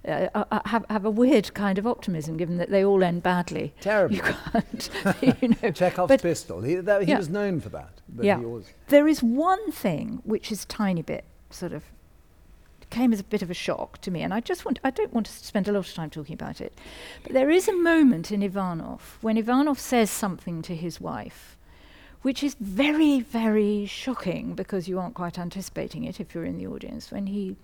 uh, 0.05 0.27
uh, 0.33 0.59
have 0.65 0.85
have 0.89 1.05
a 1.05 1.09
weird 1.11 1.53
kind 1.53 1.77
of 1.77 1.87
optimism, 1.87 2.35
given 2.35 2.57
that 2.57 2.69
they 2.69 2.83
all 2.83 3.01
end 3.01 3.23
badly. 3.23 3.73
Terrible. 3.79 4.15
You 4.15 4.21
can't, 4.51 4.89
you 5.41 5.55
know. 5.61 5.71
Chekhov's 5.73 6.09
But- 6.09 6.21
pistol. 6.21 6.61
He, 6.61 6.75
that, 6.75 7.03
he 7.03 7.11
Yeah. 7.11 7.17
was 7.17 7.29
known 7.29 7.61
for 7.61 7.69
that. 7.69 8.01
But 8.09 8.25
Yeah. 8.25 8.41
There 8.89 9.07
is 9.07 9.23
one 9.23 9.71
thing 9.71 10.21
which 10.25 10.51
is 10.51 10.65
tiny 10.65 11.01
bit 11.01 11.23
sort 11.49 11.71
of 11.71 11.83
came 12.91 13.11
as 13.13 13.19
a 13.19 13.23
bit 13.23 13.41
of 13.41 13.49
a 13.49 13.55
shock 13.55 13.99
to 14.01 14.11
me, 14.11 14.21
and 14.21 14.33
I 14.33 14.39
just 14.39 14.65
want 14.65 14.79
I 14.83 14.91
don't 14.91 15.13
want 15.13 15.25
to 15.25 15.31
spend 15.31 15.67
a 15.67 15.71
lot 15.71 15.87
of 15.87 15.93
time 15.93 16.09
talking 16.09 16.35
about 16.35 16.61
it, 16.61 16.77
but 17.23 17.33
there 17.33 17.49
is 17.49 17.67
a 17.67 17.73
moment 17.73 18.31
in 18.31 18.43
Ivanov 18.43 19.17
when 19.21 19.37
Ivanov 19.37 19.79
says 19.79 20.11
something 20.11 20.61
to 20.63 20.75
his 20.75 21.01
wife, 21.01 21.57
which 22.21 22.43
is 22.43 22.55
very 22.59 23.21
very 23.21 23.85
shocking 23.85 24.53
because 24.53 24.87
you 24.87 24.99
aren't 24.99 25.15
quite 25.15 25.39
anticipating 25.39 26.03
it 26.03 26.19
if 26.19 26.35
you're 26.35 26.45
in 26.45 26.57
the 26.57 26.67
audience 26.67 27.11
when 27.11 27.27
he 27.27 27.55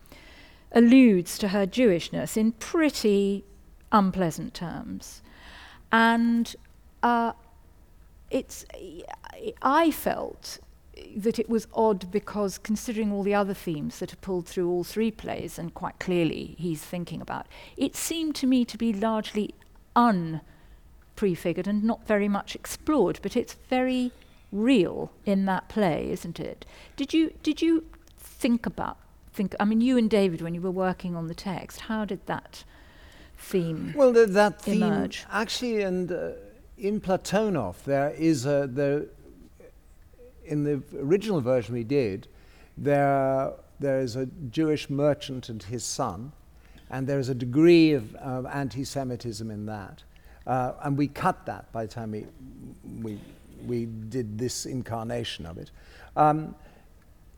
alludes 0.72 1.38
to 1.38 1.50
her 1.50 1.67
Jewishness 1.67 2.36
in 2.36 2.53
pretty 2.53 3.46
unpleasant 3.91 4.53
terms, 4.53 5.22
and. 5.91 6.55
Uh, 7.03 7.34
it's 8.29 8.65
I 9.62 9.91
felt 9.91 10.60
that 11.16 11.39
it 11.39 11.50
was 11.50 11.68
odd 11.74 12.12
because 12.12 12.58
considering 12.58 13.12
all 13.12 13.24
the 13.24 13.34
other 13.34 13.54
themes 13.54 14.00
that 14.00 14.13
are 14.13 14.18
pulled 14.18 14.48
through 14.48 14.70
all 14.70 14.84
three 14.84 15.12
plays 15.12 15.58
and 15.58 15.74
quite 15.74 16.00
clearly 16.00 16.56
he's 16.58 16.82
thinking 16.82 17.22
about, 17.22 17.48
it 17.75 17.96
seemed 17.96 18.36
to 18.36 18.48
me 18.48 18.66
to 18.66 18.77
be 18.77 18.94
largely 18.94 19.54
unprefigured 19.96 21.68
and 21.68 21.84
not 21.84 22.08
very 22.08 22.27
much 22.27 22.56
explored, 22.56 23.20
but 23.22 23.36
it's 23.36 23.54
very 23.70 24.12
real 24.51 25.12
in 25.25 25.46
that 25.46 25.68
play, 25.70 26.10
isn't 26.12 26.39
it? 26.39 26.66
Did 26.96 27.13
you 27.13 27.34
did 27.44 27.62
you 27.62 27.86
think 28.18 28.66
about 28.66 28.98
think 29.34 29.56
I 29.60 29.66
mean 29.66 29.82
you 29.82 29.98
and 29.98 30.10
David 30.10 30.42
when 30.42 30.54
you 30.54 30.62
were 30.62 30.72
working 30.72 31.16
on 31.16 31.27
the 31.27 31.36
text, 31.36 31.82
how 31.82 32.06
did 32.06 32.25
that 32.27 32.63
theme 33.38 33.94
well, 33.96 34.12
the, 34.12 34.25
that 34.25 34.62
theme 34.62 34.84
Emerge. 34.84 35.25
actually, 35.32 35.82
and 35.84 36.12
uh, 36.12 36.32
in 36.77 37.00
Platonov, 37.00 37.84
there 37.84 38.12
is 38.12 38.46
a 38.46 38.68
there. 38.68 39.06
In 40.48 40.63
the 40.63 40.82
original 40.98 41.42
version 41.42 41.74
we 41.74 41.84
did, 41.84 42.27
there 42.77 43.51
there 43.80 44.00
is 44.00 44.16
a 44.16 44.25
Jewish 44.50 44.89
merchant 44.89 45.50
and 45.50 45.62
his 45.62 45.84
son, 45.84 46.32
and 46.89 47.06
there 47.06 47.20
is 47.20 47.30
a 47.30 47.36
degree 47.36 47.94
of, 47.94 48.16
of 48.16 48.46
anti-Semitism 48.48 49.51
in 49.51 49.66
that, 49.68 50.04
uh, 50.48 50.74
and 50.84 50.98
we 50.98 51.08
cut 51.08 51.46
that 51.46 51.72
by 51.72 51.86
the 51.86 51.92
time 51.92 52.12
we 52.12 52.25
we 53.04 53.20
we 53.66 53.86
did 53.86 54.38
this 54.38 54.66
incarnation 54.66 55.46
of 55.46 55.58
it. 55.58 55.72
Um, 56.16 56.56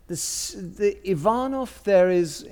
this, 0.08 0.56
the 0.58 0.98
Ivanov, 1.10 1.82
there 1.84 2.10
is 2.10 2.48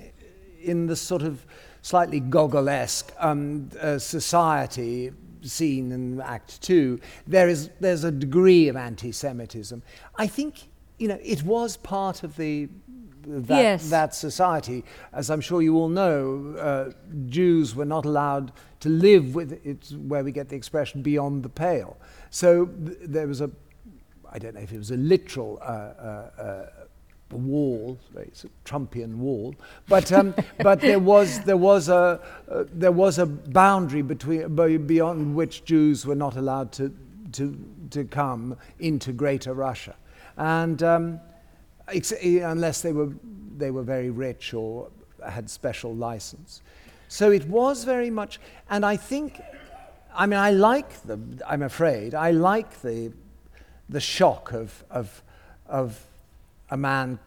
in 0.62 0.88
the 0.88 0.96
sort 0.96 1.22
of 1.22 1.46
slightly 1.82 2.20
Gogolesque 2.20 3.14
um, 3.20 3.70
uh, 3.80 3.98
society 3.98 5.12
scene 5.44 5.91
in 5.91 6.20
Act 6.22 6.62
Two, 6.62 7.00
there 7.25 7.50
is 7.50 7.70
there's 7.79 8.03
a 8.03 8.12
degree 8.12 8.67
of 8.70 8.75
anti-Semitism. 8.75 9.82
I 10.15 10.27
think 10.27 10.70
you 10.98 11.08
know 11.08 11.20
it 11.24 11.44
was 11.44 11.77
part 11.77 12.24
of 12.24 12.36
the 12.38 12.70
that, 13.29 13.62
Yes. 13.62 13.89
that 13.89 14.15
society. 14.15 14.86
As 15.12 15.29
I'm 15.29 15.41
sure 15.41 15.62
you 15.62 15.75
all 15.75 15.89
know, 15.89 16.56
uh, 16.58 16.91
Jews 17.25 17.75
were 17.75 17.84
not 17.86 18.06
allowed 18.06 18.53
to 18.79 18.89
live 18.89 19.36
with 19.36 19.51
it, 19.65 19.91
where 20.08 20.24
we 20.24 20.32
get 20.32 20.48
the 20.50 20.56
expression 20.56 21.01
beyond 21.01 21.44
the 21.44 21.50
pale. 21.50 21.98
So 22.29 22.67
th- 22.67 22.98
there 23.01 23.27
was 23.27 23.41
a, 23.41 23.50
I 24.32 24.39
don't 24.39 24.56
know 24.56 24.62
if 24.62 24.72
it 24.72 24.77
was 24.77 24.91
a 24.91 24.98
literal 24.98 25.60
uh, 25.62 25.65
uh, 25.65 26.32
uh, 26.41 26.65
wall, 27.36 28.00
it's 28.15 28.46
a 28.46 28.50
Trumpian 28.63 29.17
wall, 29.17 29.55
but 29.88 30.12
um, 30.12 30.34
but 30.60 30.79
there 30.79 31.00
was 31.00 31.39
there 31.41 31.57
was 31.57 31.89
a 31.89 32.22
uh, 32.50 32.63
there 32.72 32.91
was 32.91 33.19
a 33.19 33.25
boundary 33.25 34.01
between 34.01 34.55
beyond 34.86 35.36
which 35.36 35.65
Jews 35.65 36.05
were 36.05 36.15
not 36.15 36.38
allowed 36.38 36.72
to 36.74 36.93
to 37.34 37.57
to 37.91 38.05
come 38.05 38.55
into 38.79 39.12
Greater 39.12 39.53
Russia, 39.53 39.96
and 40.38 40.81
um, 40.84 41.19
unless 41.88 42.81
they 42.81 42.93
were 42.93 43.12
they 43.57 43.72
were 43.72 43.84
very 43.84 44.10
rich 44.10 44.53
or 44.53 44.89
had 45.27 45.50
special 45.50 45.96
license. 45.96 46.62
So 47.10 47.31
it 47.31 47.48
was 47.48 47.84
very 47.84 48.10
much, 48.10 48.39
and 48.69 48.86
I 48.86 48.98
think, 48.98 49.41
I 50.13 50.25
mean, 50.25 50.39
I 50.39 50.51
like 50.51 51.03
the. 51.03 51.19
I'm 51.48 51.63
afraid 51.63 52.13
I 52.13 52.31
like 52.31 52.81
the 52.81 53.12
the 53.89 54.00
shock 54.00 54.51
of, 54.51 54.84
of, 54.89 55.24
of 55.65 56.00
a 56.69 56.77
man 56.77 57.19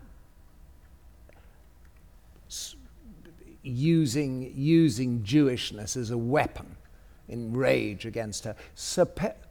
using, 3.63 4.53
using 4.55 5.23
Jewishness 5.23 5.97
as 5.97 6.11
a 6.11 6.19
weapon 6.19 6.77
in 7.29 7.57
rage 7.57 8.07
against 8.07 8.45
her, 8.45 8.57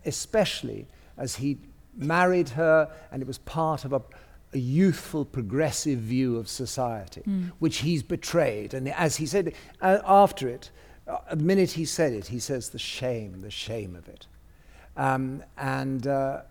especially 0.05 0.87
as 1.17 1.35
he 1.35 1.57
married 1.95 2.49
her 2.49 2.91
and 3.11 3.21
it 3.21 3.27
was 3.27 3.37
part 3.39 3.85
of 3.85 3.93
a, 3.93 4.01
a 4.53 4.57
youthful, 4.57 5.25
progressive 5.25 5.99
view 5.99 6.37
of 6.37 6.47
society, 6.47 7.21
which 7.59 7.77
he's 7.77 8.03
betrayed. 8.03 8.73
And 8.73 8.89
as 8.89 9.17
he 9.17 9.25
said 9.25 9.53
uh, 9.81 9.99
after 10.05 10.47
it, 10.47 10.71
uh, 11.07 11.17
the 11.29 11.43
minute 11.43 11.71
he 11.71 11.85
said 11.85 12.13
it, 12.13 12.27
he 12.27 12.39
says, 12.39 12.69
the 12.69 12.79
shame, 12.79 13.41
the 13.41 13.51
shame 13.51 13.95
of 13.95 14.07
it. 14.07 14.27
Um, 14.95 15.43
and 15.57 16.05
uh, 16.05 16.41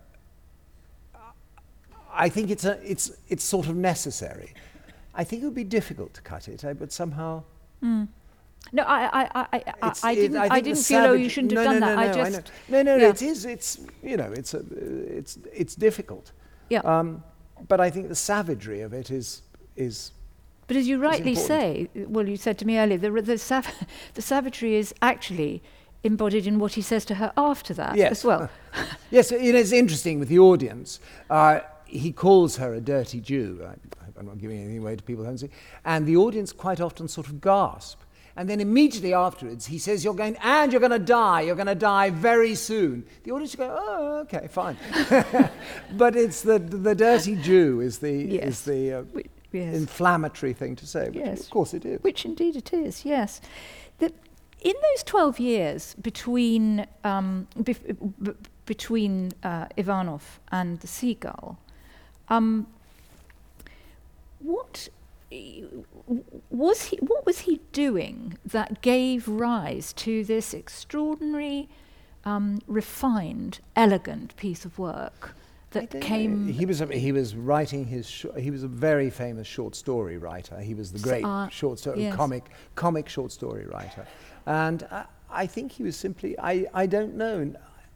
I 2.13 2.29
think 2.29 2.49
it's, 2.49 2.65
a, 2.65 2.79
it's, 2.83 3.11
it's 3.29 3.43
sort 3.43 3.67
of 3.67 3.75
necessary. 3.75 4.53
I 5.13 5.23
think 5.23 5.41
it 5.41 5.45
would 5.45 5.55
be 5.55 5.63
difficult 5.63 6.13
to 6.15 6.21
cut 6.21 6.47
it, 6.47 6.63
uh, 6.63 6.73
but 6.73 6.91
somehow. 6.91 7.43
No, 8.71 8.83
I, 8.83 9.23
I, 9.23 9.29
I, 9.35 9.73
I, 9.81 9.93
I 10.03 10.15
didn't, 10.15 10.37
I, 10.37 10.49
think 10.49 10.53
the 10.53 10.69
didn't 10.69 10.85
feel, 10.85 10.99
oh, 10.99 11.13
you 11.13 11.29
shouldn't 11.29 11.53
no, 11.53 11.61
have 11.61 11.71
done 11.71 11.79
no, 11.79 11.87
that. 11.87 11.95
No, 11.95 12.01
I 12.01 12.07
no, 12.07 12.31
just, 12.35 12.51
no, 12.67 12.81
no, 12.81 12.97
no. 12.97 13.03
yeah. 13.03 13.09
It 13.09 13.21
is. 13.21 13.45
It's 13.45 13.79
you 14.03 14.17
know, 14.17 14.31
it's 14.31 14.53
a, 14.53 14.63
it's 15.17 15.39
it's 15.53 15.75
difficult. 15.75 16.31
yeah. 16.69 16.79
Um, 16.81 17.23
but 17.67 17.79
I 17.79 17.89
think 17.89 18.09
the 18.09 18.15
savagery 18.15 18.81
of 18.81 18.93
it 18.93 19.09
is 19.09 19.41
is 19.75 20.11
But 20.67 20.77
as 20.77 20.87
you 20.87 20.99
rightly 20.99 21.35
say, 21.35 21.89
well, 21.95 22.27
you 22.27 22.37
said 22.37 22.57
to 22.59 22.65
me 22.65 22.77
earlier, 22.77 22.97
the, 22.97 23.09
the, 23.21 23.37
sav- 23.37 23.73
the 24.13 24.21
savagery 24.21 24.75
is 24.75 24.93
actually 25.01 25.63
embodied 26.03 26.45
in 26.45 26.59
what 26.59 26.73
he 26.73 26.81
says 26.81 27.05
to 27.05 27.15
her 27.15 27.33
after 27.35 27.73
that 27.73 27.95
Yes. 27.95 28.11
as 28.11 28.25
well. 28.25 28.49
yes. 29.11 29.31
It 29.31 29.55
is 29.55 29.73
interesting 29.73 30.19
with 30.19 30.29
the 30.29 30.39
audience. 30.39 30.99
Uh, 31.29 31.61
he 31.89 32.11
calls 32.11 32.57
her 32.57 32.73
a 32.73 32.81
dirty 32.81 33.19
Jew. 33.19 33.61
I, 33.65 33.73
I'm 34.19 34.25
not 34.25 34.37
giving 34.37 34.59
anything 34.59 34.79
away 34.79 34.95
to 34.95 35.03
people 35.03 35.23
who 35.23 35.25
haven't 35.25 35.39
seen. 35.39 35.49
And 35.85 36.05
the 36.05 36.17
audience 36.17 36.51
quite 36.51 36.79
often 36.81 37.07
sort 37.07 37.27
of 37.27 37.41
gasp. 37.41 37.99
And 38.35 38.49
then 38.49 38.61
immediately 38.61 39.13
afterwards, 39.13 39.65
he 39.65 39.77
says, 39.79 40.03
"You're 40.03 40.13
going, 40.13 40.37
and 40.41 40.71
you're 40.71 40.79
going 40.79 40.91
to 40.91 40.99
die. 40.99 41.41
You're 41.41 41.55
going 41.55 41.67
to 41.67 41.75
die 41.75 42.09
very 42.09 42.55
soon." 42.55 43.03
The 43.23 43.31
audience 43.31 43.55
go, 43.55 43.67
"Oh, 43.77 44.19
okay, 44.21 44.47
fine." 44.49 44.77
but 45.97 46.15
it's 46.15 46.41
the 46.41 46.59
the 46.59 46.95
dirty 46.95 47.35
Jew 47.35 47.81
is 47.81 47.97
the 47.99 48.11
Yes. 48.13 48.47
is 48.47 48.61
the 48.65 48.93
uh, 48.93 49.03
yes. 49.51 49.75
inflammatory 49.75 50.53
thing 50.53 50.75
to 50.77 50.85
say. 50.87 51.07
Which 51.07 51.15
Yes. 51.15 51.41
Of 51.41 51.49
course 51.49 51.73
it 51.73 51.85
is. 51.85 52.01
Which 52.01 52.23
indeed 52.23 52.55
it 52.55 52.71
is, 52.73 53.03
yes. 53.03 53.41
The, 53.97 54.13
in 54.61 54.73
those 54.73 55.03
12 55.03 55.39
years 55.39 55.95
between, 56.01 56.85
um, 57.03 57.47
bef- 57.57 57.97
b- 58.21 58.31
between 58.65 59.31
uh, 59.43 59.65
Ivanov 59.75 60.39
and 60.51 60.79
the 60.79 60.87
seagull, 60.87 61.57
um, 62.29 62.67
what 64.39 64.89
was 66.49 66.85
he, 66.85 66.97
what 66.97 67.25
was 67.25 67.39
he 67.39 67.61
doing 67.71 68.37
that 68.45 68.81
gave 68.81 69.27
rise 69.27 69.93
to 69.93 70.23
this 70.23 70.53
extraordinary, 70.53 71.69
um, 72.25 72.59
refined, 72.67 73.59
elegant 73.75 74.35
piece 74.37 74.65
of 74.65 74.79
work 74.79 75.35
that 75.71 75.91
don't 75.91 76.01
know. 76.01 76.07
came? 76.07 76.47
He 76.47 76.65
was 76.65 76.81
a, 76.81 76.87
he 76.87 77.11
was 77.11 77.35
writing 77.35 77.85
his 77.85 78.09
sh- 78.09 78.25
he 78.37 78.49
was 78.49 78.63
a 78.63 78.67
very 78.67 79.09
famous 79.09 79.47
short 79.47 79.75
story 79.75 80.17
writer. 80.17 80.59
He 80.59 80.73
was 80.73 80.91
the 80.91 80.99
great 80.99 81.23
uh, 81.23 81.49
short 81.49 81.79
story 81.79 82.03
yes. 82.03 82.15
comic 82.15 82.45
comic 82.75 83.07
short 83.07 83.31
story 83.31 83.65
writer, 83.65 84.07
and 84.45 84.87
I, 84.91 85.05
I 85.31 85.45
think 85.45 85.71
he 85.71 85.83
was 85.83 85.95
simply 85.95 86.37
I, 86.39 86.65
I 86.73 86.87
don't 86.87 87.15
know 87.15 87.53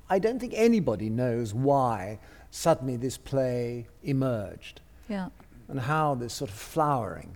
I 0.10 0.20
don't 0.20 0.40
think 0.40 0.54
anybody 0.56 1.10
knows 1.10 1.54
why 1.54 2.20
suddenly 2.56 2.96
this 2.96 3.18
play 3.18 3.88
emerged 4.04 4.80
yeah. 5.10 5.30
and 5.68 5.80
how 5.80 6.14
this 6.14 6.36
sort 6.36 6.52
of 6.52 6.56
flowering 6.56 7.36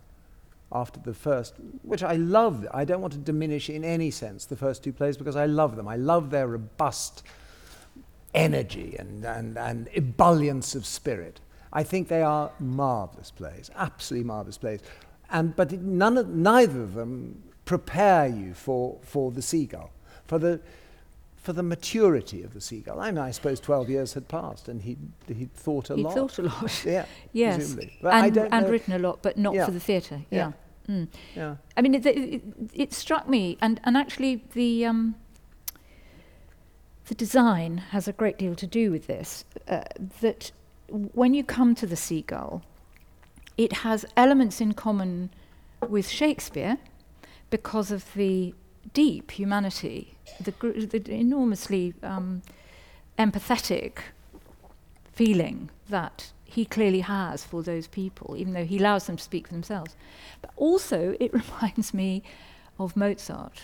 after 0.72 1.00
the 1.00 1.13
first, 1.13 1.56
which 1.82 2.04
I 2.04 2.18
love. 2.18 2.68
I 2.72 2.86
don't 2.86 3.02
want 3.02 3.13
to 3.13 3.20
diminish 3.20 3.68
in 3.68 3.84
any 3.84 4.12
sense 4.12 4.46
the 4.46 4.56
first 4.56 4.84
two 4.84 4.94
plays 4.94 5.18
because 5.18 5.36
I 5.36 5.48
love 5.48 5.76
them. 5.76 5.88
I 5.88 5.96
love 5.96 6.30
their 6.30 6.48
robust 6.48 7.24
energy 8.36 8.96
and, 9.00 9.26
and, 9.26 9.58
and 9.58 9.89
ebullience 9.96 10.76
of 10.76 10.86
spirit. 10.86 11.39
I 11.74 11.82
think 11.82 12.10
they 12.10 12.22
are 12.22 12.52
marvelous 12.60 13.32
plays, 13.32 13.72
absolutely 13.76 14.28
marvelous 14.28 14.60
plays. 14.60 14.82
And, 15.32 15.56
but 15.56 15.72
none 15.72 16.20
of, 16.20 16.30
neither 16.30 16.84
of 16.84 16.94
them 16.94 17.42
prepare 17.65 18.28
you 18.28 18.54
for, 18.54 19.00
for 19.02 19.32
the 19.32 19.42
seagull, 19.42 19.89
for 20.28 20.38
the, 20.38 20.62
for 21.48 21.54
the 21.54 21.64
maturity 21.64 22.44
of 22.44 22.54
the 22.54 22.60
seagull. 22.60 23.00
I 23.00 23.10
mean, 23.10 23.20
I 23.20 23.32
suppose 23.32 23.62
12 23.62 23.90
years 23.90 24.14
had 24.16 24.28
passed 24.28 24.68
and 24.68 24.82
he'd, 24.82 24.98
he'd 25.30 25.54
thought 25.54 25.90
a 25.90 25.96
He 25.96 26.04
lot. 26.04 26.14
thought 26.14 26.38
a 26.40 26.42
lot. 26.42 26.82
Yeah, 26.86 27.06
Yes, 27.32 27.56
presumably. 27.56 27.98
But 28.02 28.14
I 28.14 28.28
and, 28.28 28.38
and 28.38 28.70
written 28.70 28.92
a 28.92 29.00
lot, 29.00 29.20
but 29.22 29.38
not 29.38 29.54
Yeah. 29.54 29.64
for 29.66 29.72
the 29.72 29.80
theatre. 29.80 30.24
Yeah. 30.30 30.52
Yeah. 30.90 30.94
Mm. 30.94 31.08
Yeah. 31.38 31.56
I 31.78 31.82
mean, 31.82 31.96
it, 31.96 32.06
it, 32.06 32.42
it 32.74 32.92
struck 32.94 33.30
me, 33.30 33.58
and, 33.62 33.80
and 33.86 33.96
actually 33.96 34.44
the 34.56 34.86
um, 34.86 35.16
the 37.08 37.16
design 37.16 37.78
has 37.92 38.10
a 38.10 38.12
great 38.12 38.38
deal 38.38 38.54
to 38.56 38.68
do 38.68 38.92
with 38.92 39.08
this. 39.08 39.46
Uh, 39.70 39.84
that 40.20 40.52
when 40.90 41.34
you 41.34 41.46
come 41.46 41.76
to 41.76 41.88
the 41.88 41.96
seagull, 41.96 42.62
it 43.58 43.72
has 43.88 44.06
elements 44.18 44.60
in 44.60 44.74
common 44.74 45.30
with 45.88 46.10
Shakespeare 46.10 46.78
because 47.50 47.90
of 47.90 48.14
the 48.16 48.54
deep 48.93 49.32
humanity, 49.32 50.15
the, 50.39 50.52
gr- 50.52 50.71
the 50.82 51.12
enormously 51.12 51.93
um, 52.04 52.41
empathetic 53.17 54.00
feeling 55.12 55.69
that 55.89 56.32
he 56.45 56.65
clearly 56.65 57.02
has 57.02 57.43
for 57.43 57.62
those 57.63 57.88
people, 57.88 58.36
even 58.38 58.54
though 58.54 58.65
he 58.65 58.78
allows 58.78 59.08
them 59.08 59.17
to 59.17 59.23
speak 59.23 59.47
for 59.47 59.54
themselves. 59.54 59.95
But 60.41 60.52
also, 60.56 61.15
it 61.19 61.34
reminds 61.62 61.93
me 61.93 62.23
of 62.80 62.95
Mozart 62.95 63.63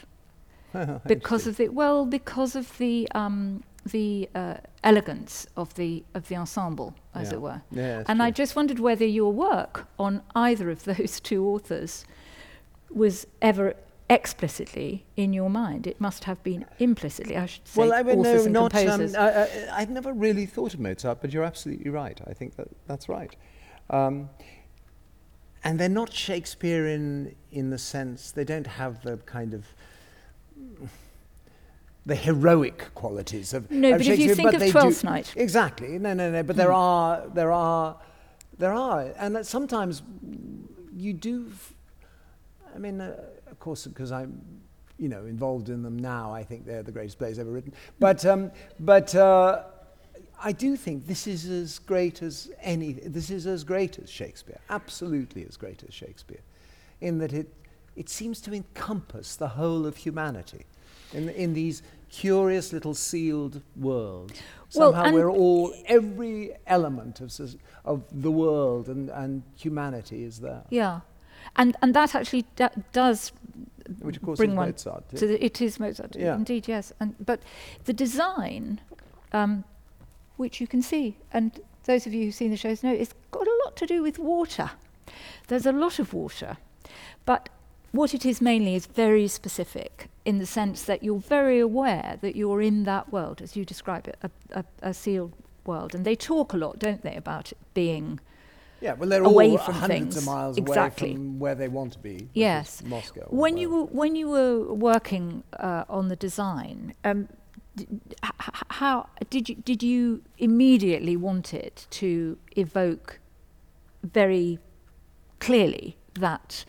because 1.08 1.48
of 1.48 1.58
the 1.58 1.70
well, 1.70 2.06
because 2.06 2.56
of 2.56 2.78
the 2.78 3.08
um, 3.14 3.64
the 3.86 4.30
uh, 4.34 4.56
elegance 4.84 5.46
of 5.56 5.74
the 5.76 6.04
of 6.14 6.28
the 6.30 6.36
ensemble, 6.36 6.96
as 7.14 7.30
Yeah. 7.30 7.34
it 7.36 7.42
were. 7.42 7.62
Yeah, 7.72 8.04
and 8.08 8.22
I 8.24 8.32
just 8.32 8.56
wondered 8.56 8.80
whether 8.80 9.06
your 9.06 9.32
work 9.32 9.88
on 10.00 10.22
either 10.36 10.70
of 10.70 10.84
those 10.92 11.20
two 11.20 11.46
authors 11.48 12.06
was 12.90 13.26
ever 13.42 13.76
explicitly 14.10 15.06
in 15.16 15.34
your 15.34 15.50
mind. 15.50 15.88
It 15.88 16.00
must 16.00 16.26
have 16.26 16.42
been 16.44 16.66
implicitly, 16.80 17.38
I 17.38 17.46
should 17.46 17.68
say. 17.68 17.82
Well, 17.82 17.94
I 17.94 18.02
would 18.02 18.18
authors 18.18 18.46
no, 18.48 18.66
and 18.66 18.74
not. 18.74 18.76
Um, 18.76 18.82
composers. 18.88 19.16
I, 19.16 19.44
I, 19.44 19.82
I'd 19.82 19.90
never 19.90 20.14
really 20.14 20.46
thought 20.46 20.74
of 20.74 20.80
Mozart, 20.80 21.20
but 21.22 21.34
you're 21.34 21.44
absolutely 21.44 21.90
right. 21.90 22.20
I 22.28 22.34
think 22.34 22.56
that 22.58 22.68
that's 22.88 23.08
right. 23.10 23.36
Um, 23.90 24.30
and 25.64 25.80
they're 25.80 25.90
not 25.90 26.12
Shakespearean 26.14 27.36
in 27.52 27.70
the 27.70 27.78
sense 27.78 28.32
they 28.32 28.44
don't 28.44 28.68
have 28.68 29.02
the 29.04 29.18
kind 29.18 29.54
of 29.54 29.66
the 32.06 32.16
heroic 32.16 32.94
qualities 32.96 33.54
of 33.54 33.72
No, 33.72 33.92
of 33.94 34.00
but 34.00 34.08
if 34.08 34.20
you 34.20 34.36
think 34.36 34.52
but 34.52 34.62
of 34.62 34.70
Twelfth 34.72 35.02
do- 35.02 35.08
Night. 35.08 35.34
exactly. 35.38 35.98
No, 36.00 36.14
no, 36.14 36.30
no. 36.32 36.44
But 36.44 36.58
there 36.58 36.74
are, 36.74 37.28
there 37.34 37.52
are, 37.52 37.98
there 38.58 38.74
are, 38.74 39.14
and 39.18 39.36
that 39.36 39.46
sometimes 39.46 40.04
you 40.94 41.14
do. 41.14 41.48
F- 41.50 41.74
I 42.76 42.80
mean, 42.80 43.00
uh, 43.00 43.16
course, 43.64 43.88
because 43.88 44.12
I'm, 44.12 44.42
you 44.98 45.10
know, 45.10 45.26
involved 45.26 45.70
in 45.70 45.82
them 45.84 45.98
now. 45.98 46.34
I 46.34 46.44
think 46.44 46.66
they're 46.66 46.84
the 46.84 46.92
greatest 46.92 47.18
plays 47.18 47.40
ever 47.40 47.52
written. 47.52 47.74
But, 48.00 48.26
um, 48.26 48.52
but 48.80 49.16
uh, 49.16 49.64
I 50.44 50.52
do 50.52 50.76
think 50.76 51.08
this 51.08 51.26
is 51.28 51.46
as 51.50 51.80
great 51.80 52.22
as 52.22 52.52
any. 52.62 52.94
This 52.94 53.30
is 53.30 53.48
as 53.48 53.64
great 53.64 54.00
as 54.00 54.10
Shakespeare. 54.10 54.60
Absolutely 54.70 55.46
as 55.48 55.56
great 55.58 55.84
as 55.88 55.94
Shakespeare, 55.94 56.42
in 57.00 57.20
that 57.20 57.34
it 57.34 57.48
it 57.96 58.10
seems 58.10 58.42
to 58.42 58.54
encompass 58.54 59.36
the 59.38 59.48
whole 59.48 59.86
of 59.86 59.96
humanity, 59.96 60.66
in 61.14 61.30
in 61.30 61.54
these 61.54 61.82
curious 62.10 62.74
little 62.74 62.94
sealed 62.94 63.62
worlds. 63.76 64.34
Somehow 64.70 65.04
and- 65.06 65.16
we're 65.16 65.32
all 65.32 65.74
every 65.86 66.52
element 66.68 67.22
of 67.22 67.32
of 67.86 68.04
the 68.12 68.32
world 68.32 68.88
and, 68.88 69.10
and 69.10 69.44
humanity 69.56 70.24
is 70.24 70.40
there, 70.40 70.64
Yeah, 70.70 71.00
and 71.56 71.76
and 71.82 71.94
that 71.94 72.16
actually 72.16 72.46
d- 72.56 72.68
does 72.92 73.32
which 74.00 74.18
of 74.18 74.24
course 74.24 74.38
bring 74.38 74.52
is 74.52 74.58
one 74.58 74.70
Mozart. 74.70 75.10
to 75.16 75.28
the, 75.28 75.44
it 75.44 75.62
is 75.62 75.80
Mozart, 75.80 76.16
Yeah. 76.16 76.36
indeed, 76.36 76.68
yes. 76.68 76.94
And 77.00 77.16
but 77.24 77.42
the 77.86 77.94
design, 77.94 78.80
um, 79.34 79.64
which 80.38 80.62
you 80.62 80.68
can 80.68 80.82
see, 80.82 81.18
and 81.34 81.60
those 81.86 82.08
of 82.08 82.14
you 82.14 82.26
who've 82.26 82.34
seen 82.36 82.52
the 82.52 82.58
shows 82.58 82.82
know, 82.82 82.94
it's 82.94 83.14
got 83.32 83.46
a 83.46 83.60
lot 83.66 83.76
to 83.78 83.86
do 83.86 84.02
with 84.02 84.18
water. 84.20 84.72
There's 85.48 85.66
a 85.66 85.72
lot 85.74 86.00
of 86.00 86.14
water, 86.14 86.58
but 87.26 87.50
what 87.92 88.14
it 88.14 88.26
is 88.26 88.42
mainly 88.42 88.74
is 88.76 88.86
very 88.88 89.28
specific 89.28 90.08
in 90.26 90.40
the 90.40 90.46
sense 90.46 90.84
that 90.84 91.04
you're 91.04 91.20
very 91.20 91.60
aware 91.60 92.18
that 92.22 92.36
you're 92.36 92.62
in 92.62 92.86
that 92.86 93.12
world, 93.12 93.42
as 93.42 93.56
you 93.56 93.66
describe 93.66 94.08
it, 94.08 94.18
a, 94.24 94.32
a, 94.60 94.64
a 94.82 94.94
sealed 94.94 95.34
world. 95.66 95.94
And 95.94 96.06
they 96.06 96.16
talk 96.16 96.54
a 96.54 96.58
lot, 96.58 96.80
don't 96.80 97.04
they, 97.04 97.16
about 97.16 97.52
it 97.52 97.58
being 97.74 98.20
yeah, 98.84 98.94
well, 98.94 99.08
they're 99.08 99.24
away 99.24 99.52
all 99.52 99.58
from 99.60 99.76
hundreds 99.76 100.16
things. 100.16 100.18
of 100.18 100.26
miles 100.26 100.58
Exactly. 100.58 101.10
away 101.12 101.16
from 101.16 101.40
where 101.40 101.56
they 101.56 101.70
want 101.70 101.94
to 101.94 102.00
be. 102.00 102.28
Yes. 102.34 102.84
Moscow. 102.84 103.26
When 103.30 103.56
you 103.58 103.70
were 103.70 103.86
when 103.86 104.16
you 104.16 104.28
were 104.30 104.74
working 104.74 105.44
uh, 105.58 105.86
on 105.88 106.10
the 106.10 106.18
design, 106.18 106.94
um, 107.06 107.30
d- 107.78 107.88
how 108.80 109.08
did 109.30 109.48
you 109.48 109.56
did 109.56 109.82
you 109.82 110.22
immediately 110.38 111.16
want 111.16 111.54
it 111.54 111.88
to 111.92 112.38
evoke 112.58 113.20
very 114.04 114.60
clearly 115.40 115.96
that 116.20 116.66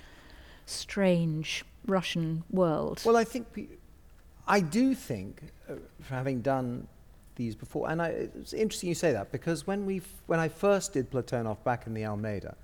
strange 0.67 1.65
Russian 1.87 2.45
world? 2.49 3.03
Well, 3.05 3.17
I 3.17 3.25
think 3.25 3.49
we, 3.57 3.69
I 4.47 4.61
do 4.61 4.95
think, 4.95 5.43
uh, 5.69 5.75
for 6.01 6.15
having 6.15 6.43
done 6.43 6.87
these 7.37 7.55
before, 7.55 7.91
and 7.91 8.01
I, 8.01 8.09
it's 8.09 8.53
interesting 8.53 8.89
you 8.89 8.95
say 8.95 9.13
that 9.13 9.33
because 9.33 9.67
when 9.67 9.87
we 9.87 10.03
when 10.27 10.41
I 10.41 10.49
first 10.49 10.93
did 10.93 11.11
Platonov 11.11 11.63
back 11.65 11.87
in 11.87 11.95
the 11.95 12.05
Almeida, 12.05 12.57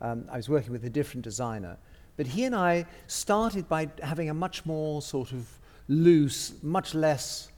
um, 0.00 0.24
I 0.30 0.36
was 0.36 0.48
working 0.48 0.72
with 0.72 0.84
a 0.84 0.90
different 0.90 1.24
designer, 1.24 1.76
but 2.16 2.26
he 2.26 2.44
and 2.44 2.54
I 2.54 2.86
started 3.06 3.68
by 3.68 3.88
having 4.02 4.30
a 4.30 4.34
much 4.34 4.64
more 4.64 5.02
sort 5.02 5.32
of 5.32 5.46
loose, 5.88 6.54
much 6.62 6.94
less 6.94 7.50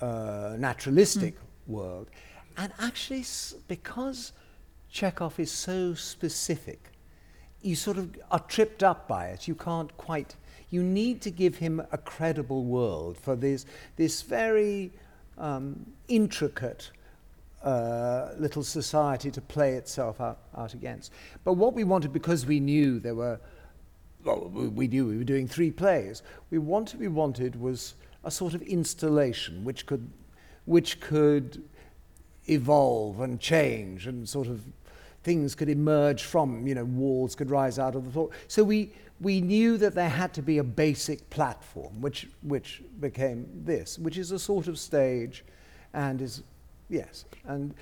uh, 0.00 0.56
naturalistic 0.58 1.36
mm. 1.36 1.40
world, 1.66 2.08
and 2.56 2.72
actually 2.78 3.24
because 3.68 4.32
Chekhov 4.90 5.38
is 5.38 5.50
so 5.50 5.94
specific, 5.94 6.92
you 7.62 7.74
sort 7.74 7.98
of 7.98 8.16
are 8.30 8.40
tripped 8.40 8.82
up 8.82 9.08
by 9.08 9.26
it. 9.28 9.48
You 9.48 9.54
can't 9.54 9.94
quite. 9.96 10.36
You 10.70 10.82
need 10.82 11.22
to 11.22 11.30
give 11.30 11.56
him 11.56 11.82
a 11.92 11.98
credible 11.98 12.64
world 12.64 13.16
for 13.16 13.36
this 13.36 13.66
this 13.96 14.22
very 14.22 14.92
um, 15.38 15.86
intricate 16.08 16.90
uh, 17.62 18.30
little 18.38 18.62
society 18.62 19.30
to 19.30 19.40
play 19.40 19.74
itself 19.74 20.20
out, 20.20 20.38
out 20.56 20.74
against. 20.74 21.12
But 21.44 21.54
what 21.54 21.74
we 21.74 21.84
wanted, 21.84 22.12
because 22.12 22.46
we 22.46 22.60
knew 22.60 23.00
there 23.00 23.14
were, 23.14 23.40
well, 24.24 24.48
we 24.48 24.88
knew 24.88 25.06
we 25.06 25.16
were 25.18 25.24
doing 25.24 25.48
three 25.48 25.70
plays, 25.70 26.22
we 26.50 26.58
wanted, 26.58 27.00
we 27.00 27.08
wanted 27.08 27.60
was 27.60 27.94
a 28.24 28.30
sort 28.30 28.54
of 28.54 28.62
installation 28.62 29.64
which 29.64 29.86
could, 29.86 30.10
which 30.66 31.00
could 31.00 31.62
evolve 32.46 33.20
and 33.20 33.40
change 33.40 34.06
and 34.06 34.28
sort 34.28 34.46
of 34.46 34.62
things 35.28 35.54
could 35.54 35.68
emerge 35.68 36.22
from, 36.22 36.66
you 36.66 36.74
know, 36.74 36.86
walls 36.86 37.34
could 37.34 37.50
rise 37.50 37.78
out 37.78 37.94
of 37.94 38.02
the 38.06 38.10
floor. 38.10 38.30
So 38.46 38.64
we, 38.64 38.90
we 39.20 39.42
knew 39.42 39.76
that 39.76 39.94
there 39.94 40.08
had 40.08 40.32
to 40.32 40.42
be 40.42 40.56
a 40.56 40.64
basic 40.64 41.28
platform, 41.28 42.00
which, 42.00 42.28
which 42.40 42.82
became 42.98 43.46
this, 43.70 43.98
which 43.98 44.16
is 44.16 44.32
a 44.32 44.38
sort 44.38 44.68
of 44.68 44.78
stage 44.78 45.44
and 45.92 46.22
is, 46.22 46.42
yes, 46.88 47.26
and, 47.44 47.74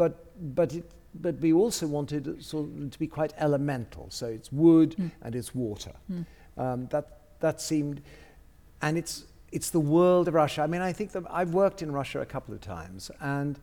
but, 0.00 0.12
but, 0.54 0.74
it, 0.74 0.84
but 1.14 1.40
we 1.40 1.54
also 1.54 1.86
wanted 1.86 2.44
sort 2.44 2.66
of 2.66 2.90
to 2.90 2.98
be 2.98 3.06
quite 3.06 3.32
elemental. 3.38 4.08
So 4.10 4.26
it's 4.26 4.52
wood 4.52 4.96
mm. 4.98 5.10
and 5.22 5.34
it's 5.34 5.54
water. 5.54 5.94
Mm. 6.12 6.26
Um, 6.58 6.86
that, 6.88 7.06
that 7.40 7.58
seemed, 7.58 8.02
and 8.82 8.98
it's, 8.98 9.24
it's 9.50 9.70
the 9.70 9.80
world 9.80 10.28
of 10.28 10.34
Russia. 10.34 10.60
I 10.60 10.66
mean, 10.66 10.82
I 10.82 10.92
think 10.92 11.12
that 11.12 11.22
I've 11.30 11.54
worked 11.54 11.80
in 11.80 11.90
Russia 11.90 12.20
a 12.20 12.26
couple 12.26 12.52
of 12.52 12.60
times, 12.60 13.10
and 13.20 13.58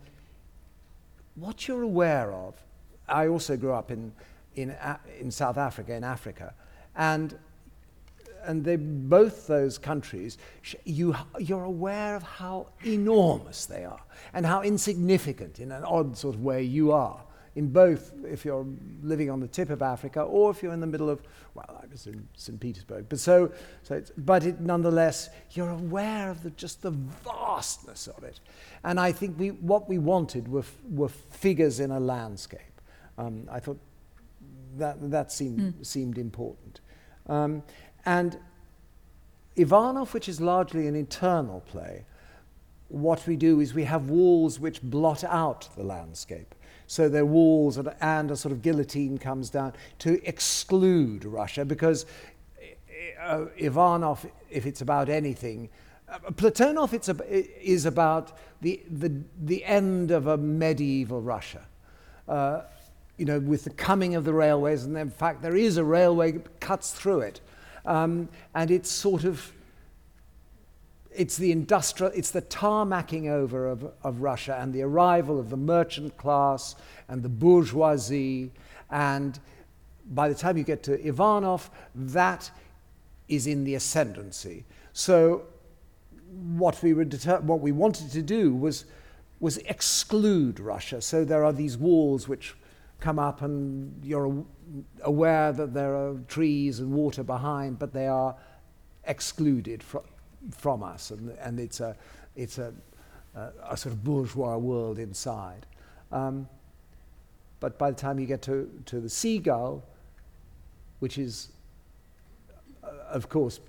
what 1.36 1.67
you're 1.67 1.84
aware 1.84 2.32
of, 2.32 2.56
I 3.07 3.27
also 3.27 3.57
grew 3.57 3.73
up 3.73 3.91
in, 3.91 4.11
in, 4.55 4.71
uh, 4.71 4.97
in 5.19 5.31
South 5.31 5.57
Africa, 5.57 5.93
in 5.93 6.03
Africa, 6.03 6.53
and 6.95 7.37
and 8.45 8.63
they, 8.63 8.75
both 8.75 9.47
those 9.47 9.77
countries, 9.77 10.37
you, 10.83 11.15
you're 11.39 11.63
aware 11.63 12.15
of 12.15 12.23
how 12.23 12.67
enormous 12.83 13.65
they 13.65 13.85
are 13.85 14.01
and 14.33 14.45
how 14.45 14.61
insignificant, 14.61 15.59
in 15.59 15.71
an 15.71 15.83
odd 15.83 16.17
sort 16.17 16.35
of 16.35 16.43
way, 16.43 16.63
you 16.63 16.91
are. 16.91 17.21
In 17.55 17.71
both, 17.71 18.11
if 18.25 18.43
you're 18.43 18.65
living 19.03 19.29
on 19.29 19.39
the 19.39 19.47
tip 19.47 19.69
of 19.69 19.83
Africa 19.83 20.21
or 20.21 20.49
if 20.49 20.63
you're 20.63 20.73
in 20.73 20.79
the 20.79 20.87
middle 20.87 21.09
of, 21.09 21.21
well, 21.53 21.79
I 21.83 21.85
was 21.91 22.07
in 22.07 22.27
St. 22.35 22.59
Petersburg. 22.59 23.05
But 23.09 23.19
so, 23.19 23.51
so 23.83 24.01
but 24.17 24.43
it, 24.43 24.59
nonetheless, 24.59 25.29
you're 25.51 25.69
aware 25.69 26.31
of 26.31 26.41
the, 26.41 26.49
just 26.51 26.81
the 26.81 26.91
vastness 26.91 28.07
of 28.07 28.23
it. 28.23 28.39
And 28.83 28.99
I 28.99 29.11
think 29.11 29.37
we, 29.37 29.49
what 29.49 29.87
we 29.87 29.99
wanted 29.99 30.47
were, 30.47 30.63
were 30.89 31.09
figures 31.09 31.79
in 31.79 31.91
a 31.91 31.99
landscape. 31.99 32.72
Um, 33.17 33.47
I 33.52 33.60
thought 33.60 33.80
that, 34.78 35.12
that 35.12 35.32
seemed, 35.32 35.60
mm. 35.60 35.86
seemed 35.86 36.17
important. 36.17 36.82
Um, 37.28 37.63
and 38.06 38.38
Ivanov, 39.56 40.13
which 40.13 40.28
is 40.28 40.41
largely 40.41 40.88
an 40.88 40.95
internal 40.95 41.62
play, 41.62 42.06
what 42.89 43.26
we 43.28 43.36
do 43.36 43.60
is 43.60 43.73
we 43.73 43.86
have 43.86 44.10
walls 44.10 44.60
which 44.60 44.82
blot 44.82 45.23
out 45.23 45.69
the 45.76 45.84
landscape. 45.84 46.54
So 46.88 47.10
there 47.10 47.23
are 47.23 47.26
walls 47.26 47.78
and, 47.78 47.93
and 48.02 48.30
a 48.32 48.36
sort 48.36 48.52
of 48.52 48.62
guillotine 48.62 49.17
comes 49.17 49.49
down 49.49 49.73
to 49.99 50.21
exclude 50.28 51.26
Russia 51.26 51.65
because 51.65 52.06
uh, 53.21 53.45
Ivanov, 53.58 54.26
if 54.49 54.65
it's 54.65 54.82
about 54.82 55.10
anything, 55.10 55.69
uh, 56.10 56.19
Platonov 56.32 56.93
it's 56.93 57.10
is 57.30 57.86
about 57.86 58.38
the, 58.62 58.82
the, 58.89 59.12
the 59.41 59.63
end 59.65 60.12
of 60.12 60.28
a 60.28 60.38
medieval 60.38 61.21
Russia. 61.21 61.65
Uh, 62.28 62.62
you 63.17 63.26
know, 63.26 63.39
with 63.39 63.63
the 63.63 63.69
coming 63.69 64.15
of 64.15 64.23
the 64.23 64.34
railways, 64.34 64.86
and 64.86 64.97
in 64.97 65.10
fact, 65.10 65.41
there 65.41 65.56
is 65.56 65.78
a 65.78 65.84
railway 65.84 66.32
that 66.32 66.60
cuts 66.60 66.91
through 66.91 67.21
it. 67.21 67.41
Um, 67.86 68.30
and 68.56 68.71
it's 68.71 68.89
sort 68.89 69.23
of, 69.23 69.52
it's 71.12 71.38
the 71.38 71.52
industrial, 71.52 72.12
it's 72.15 72.32
the 72.32 72.41
tarmacking 72.41 73.30
over 73.30 73.67
of, 73.67 73.91
of 74.04 74.21
Russia 74.21 74.58
and 74.60 74.73
the 74.73 74.82
arrival 74.82 75.39
of 75.39 75.49
the 75.49 75.58
merchant 75.58 76.17
class 76.17 76.76
and 77.08 77.21
the 77.21 77.30
bourgeoisie. 77.30 78.52
And 78.89 79.38
by 80.12 80.30
the 80.30 80.36
time 80.36 80.58
you 80.58 80.63
get 80.63 80.82
to 80.84 81.06
Ivanov, 81.06 81.69
that 81.93 82.49
is 83.28 83.47
in 83.47 83.63
the 83.63 83.76
ascendancy. 83.76 84.65
So 84.93 85.43
what 86.56 86.82
we, 86.82 86.93
were 86.93 87.06
what 87.06 87.60
we 87.60 87.71
wanted 87.71 88.12
to 88.12 88.21
do 88.21 88.54
was, 88.56 88.86
was 89.39 89.58
exclude 89.58 90.60
Russia. 90.60 91.02
So 91.02 91.23
there 91.23 91.45
are 91.45 91.54
these 91.54 91.78
walls 91.78 92.28
which 92.28 92.56
come 93.03 93.19
up 93.19 93.41
and 93.41 93.93
you're 94.01 94.45
aware 95.03 95.51
that 95.51 95.73
there 95.73 95.93
are 95.93 96.15
trees 96.29 96.79
and 96.79 96.89
water 96.93 97.21
behind, 97.21 97.77
but 97.77 97.91
they 97.91 98.07
are 98.07 98.33
excluded 99.03 99.83
fr- 99.83 100.07
from 100.51 100.81
us, 100.83 101.11
and, 101.11 101.29
and 101.41 101.59
it's, 101.59 101.81
a, 101.81 101.97
it's 102.37 102.59
a, 102.59 102.73
a, 103.35 103.49
a 103.71 103.77
sort 103.77 103.93
of 103.93 104.05
bourgeois 104.05 104.55
world 104.55 104.99
inside. 104.99 105.65
Um, 106.13 106.47
but 107.59 107.77
by 107.77 107.91
the 107.91 107.97
time 107.97 108.19
you 108.19 108.25
get 108.25 108.41
to, 108.43 108.71
to 108.85 109.01
the 109.01 109.09
seagull, 109.09 109.83
which 110.99 111.17
is, 111.17 111.49
uh, 112.85 112.87
of 113.09 113.27
course, 113.27 113.59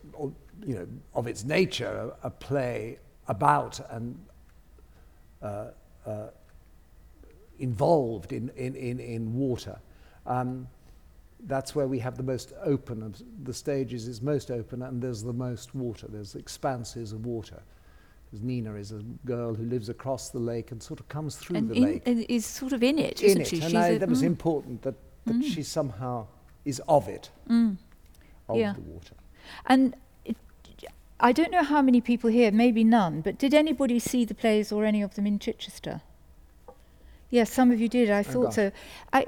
you 0.64 0.76
know, 0.76 0.86
of 1.12 1.26
its 1.26 1.42
nature, 1.42 2.12
a, 2.22 2.28
a 2.28 2.30
play 2.30 2.98
about 3.26 3.80
and 3.90 4.16
uh, 5.42 5.66
uh, 6.06 6.28
involved 7.58 8.32
in, 8.32 8.50
in, 8.56 8.74
in, 8.74 9.00
in 9.00 9.34
water. 9.34 9.78
Um, 10.26 10.68
that's 11.46 11.74
where 11.74 11.86
we 11.86 11.98
have 11.98 12.16
the 12.16 12.22
most 12.22 12.52
open 12.64 13.14
the 13.42 13.52
stages 13.52 14.08
is 14.08 14.22
most 14.22 14.50
open 14.50 14.80
and 14.82 15.02
there's 15.02 15.22
the 15.22 15.32
most 15.32 15.74
water. 15.74 16.06
There's 16.08 16.34
expanses 16.34 17.12
of 17.12 17.26
water. 17.26 17.62
Nina 18.42 18.74
is 18.74 18.90
a 18.92 19.02
girl 19.24 19.54
who 19.54 19.62
lives 19.64 19.88
across 19.88 20.30
the 20.30 20.38
lake 20.40 20.72
and 20.72 20.82
sort 20.82 20.98
of 21.00 21.08
comes 21.08 21.36
through 21.36 21.56
and 21.56 21.68
the 21.68 21.74
in, 21.74 21.82
lake. 21.84 22.02
and 22.06 22.26
is 22.28 22.44
sort 22.44 22.72
of 22.72 22.82
in 22.82 22.98
it 22.98 23.22
in 23.22 23.28
isn't 23.28 23.40
it. 23.42 23.46
she? 23.48 23.60
And 23.62 23.76
I, 23.78 23.98
that 23.98 24.08
was 24.08 24.22
mm, 24.22 24.26
important 24.26 24.82
that, 24.82 24.94
that 25.26 25.36
Mm. 25.36 25.44
she 25.44 25.62
somehow 25.62 26.26
is 26.64 26.80
of 26.88 27.08
it. 27.08 27.30
Mm. 27.48 27.76
of 28.48 28.56
Yeah. 28.56 28.72
the 28.74 28.80
water. 28.80 29.14
And 29.66 29.94
it, 30.24 30.36
I 31.20 31.32
don't 31.32 31.52
know 31.52 31.62
how 31.62 31.80
many 31.82 32.00
people 32.00 32.28
here 32.30 32.50
maybe 32.50 32.82
none 32.84 33.20
but 33.20 33.38
did 33.38 33.54
anybody 33.54 33.98
see 33.98 34.24
the 34.24 34.34
plays 34.34 34.72
or 34.72 34.84
any 34.84 35.00
of 35.02 35.14
them 35.14 35.26
in 35.26 35.38
Chichester 35.38 36.00
Yes, 37.30 37.52
some 37.52 37.70
of 37.70 37.80
you 37.80 37.88
did. 37.88 38.10
I 38.10 38.22
thought 38.22 38.46
gosh. 38.46 38.54
so. 38.54 38.72
I, 39.12 39.26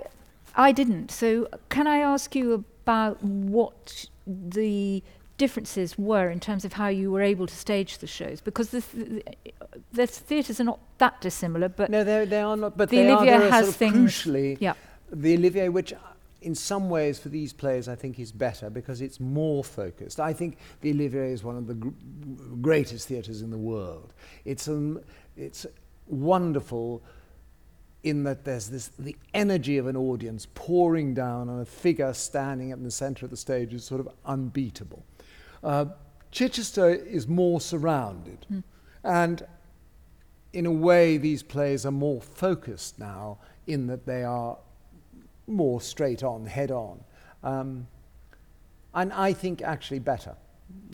I 0.54 0.72
didn't. 0.72 1.10
So, 1.10 1.48
can 1.68 1.86
I 1.86 1.98
ask 1.98 2.34
you 2.34 2.52
about 2.52 3.22
what 3.22 4.06
the 4.26 5.02
differences 5.38 5.98
were 5.98 6.30
in 6.30 6.40
terms 6.40 6.64
of 6.64 6.72
how 6.74 6.88
you 6.88 7.10
were 7.10 7.20
able 7.20 7.46
to 7.46 7.54
stage 7.54 7.98
the 7.98 8.06
shows? 8.06 8.40
Because 8.40 8.70
the, 8.70 8.80
th- 8.80 9.24
the 9.92 10.06
theatres 10.06 10.60
are 10.60 10.64
not 10.64 10.80
that 10.98 11.20
dissimilar, 11.20 11.68
but 11.68 11.90
no 11.90 12.04
they 12.04 12.24
they 12.24 12.40
are 12.40 12.56
not 12.56 12.76
but 12.76 12.88
the 12.88 13.00
Olivier 13.00 13.34
are, 13.34 13.50
has 13.50 13.64
sort 13.64 13.68
of 13.68 13.76
things- 13.76 14.12
crucially 14.12 14.56
yeah. 14.60 14.74
the 15.10 15.34
Olivier, 15.36 15.68
which 15.68 15.92
in 16.42 16.54
some 16.54 16.88
ways 16.88 17.18
for 17.18 17.28
these 17.28 17.52
plays 17.52 17.88
I 17.88 17.94
think 17.96 18.18
is 18.18 18.32
better 18.32 18.70
because 18.70 19.00
it's 19.00 19.20
more 19.20 19.64
focused. 19.64 20.20
I 20.20 20.32
think 20.32 20.58
the 20.80 20.90
Olivier 20.90 21.32
is 21.32 21.42
one 21.42 21.56
of 21.56 21.66
the 21.66 21.74
gr- 21.74 21.88
greatest 22.62 23.08
theatres 23.08 23.42
in 23.42 23.50
the 23.50 23.58
world. 23.58 24.14
It's 24.44 24.68
um, 24.68 25.00
it's 25.36 25.66
wonderful 26.06 27.02
in 28.06 28.22
that 28.22 28.44
there's 28.44 28.68
this 28.68 28.92
the 29.00 29.16
energy 29.34 29.78
of 29.78 29.88
an 29.88 29.96
audience 29.96 30.46
pouring 30.54 31.12
down 31.12 31.48
on 31.48 31.60
a 31.60 31.64
figure 31.64 32.14
standing 32.14 32.70
at 32.70 32.80
the 32.80 32.90
center 32.90 33.26
of 33.26 33.30
the 33.30 33.36
stage 33.36 33.74
is 33.74 33.84
sort 33.84 34.00
of 34.00 34.08
unbeatable. 34.24 35.04
Uh, 35.64 35.86
Chichester 36.30 36.88
is 36.90 37.26
more 37.26 37.60
surrounded, 37.60 38.46
and 39.02 39.44
in 40.52 40.66
a 40.66 40.70
way, 40.70 41.16
these 41.16 41.42
plays 41.42 41.84
are 41.84 41.90
more 41.90 42.20
focused 42.20 42.98
now 43.00 43.38
in 43.66 43.88
that 43.88 44.06
they 44.06 44.22
are 44.22 44.56
more 45.48 45.80
straight 45.80 46.22
on, 46.22 46.46
head 46.46 46.70
on. 46.70 47.02
Um, 47.42 47.88
and 48.94 49.12
I 49.12 49.32
think 49.32 49.62
actually 49.62 49.98
better. 49.98 50.36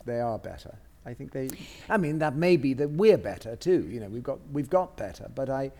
They 0.05 0.19
are 0.19 0.39
better. 0.39 0.75
I 1.05 1.13
think 1.13 1.31
they. 1.31 1.49
I 1.89 1.97
mean, 1.97 2.17
that 2.19 2.35
may 2.35 2.57
be 2.57 2.73
that 2.73 2.89
we're 2.89 3.17
better 3.17 3.55
too. 3.55 3.87
You 3.87 3.99
know, 3.99 4.09
we've 4.09 4.23
got 4.23 4.39
we've 4.51 4.69
got 4.69 4.97
better, 4.97 5.29
but 5.35 5.49
I, 5.49 5.71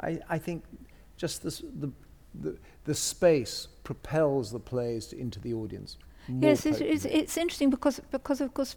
I, 0.00 0.18
I 0.28 0.38
think 0.38 0.64
just 1.16 1.42
this, 1.42 1.58
the, 1.58 1.90
the 2.34 2.56
the 2.88 2.94
space 2.94 3.68
propels 3.84 4.50
the 4.50 4.58
plays 4.58 5.12
into 5.12 5.38
the 5.40 5.52
audience. 5.52 5.98
Yes, 6.26 6.64
it's, 6.64 6.80
it's, 6.80 7.04
it's 7.04 7.36
interesting 7.36 7.68
because, 7.68 8.00
because 8.10 8.40
of 8.40 8.54
course, 8.54 8.76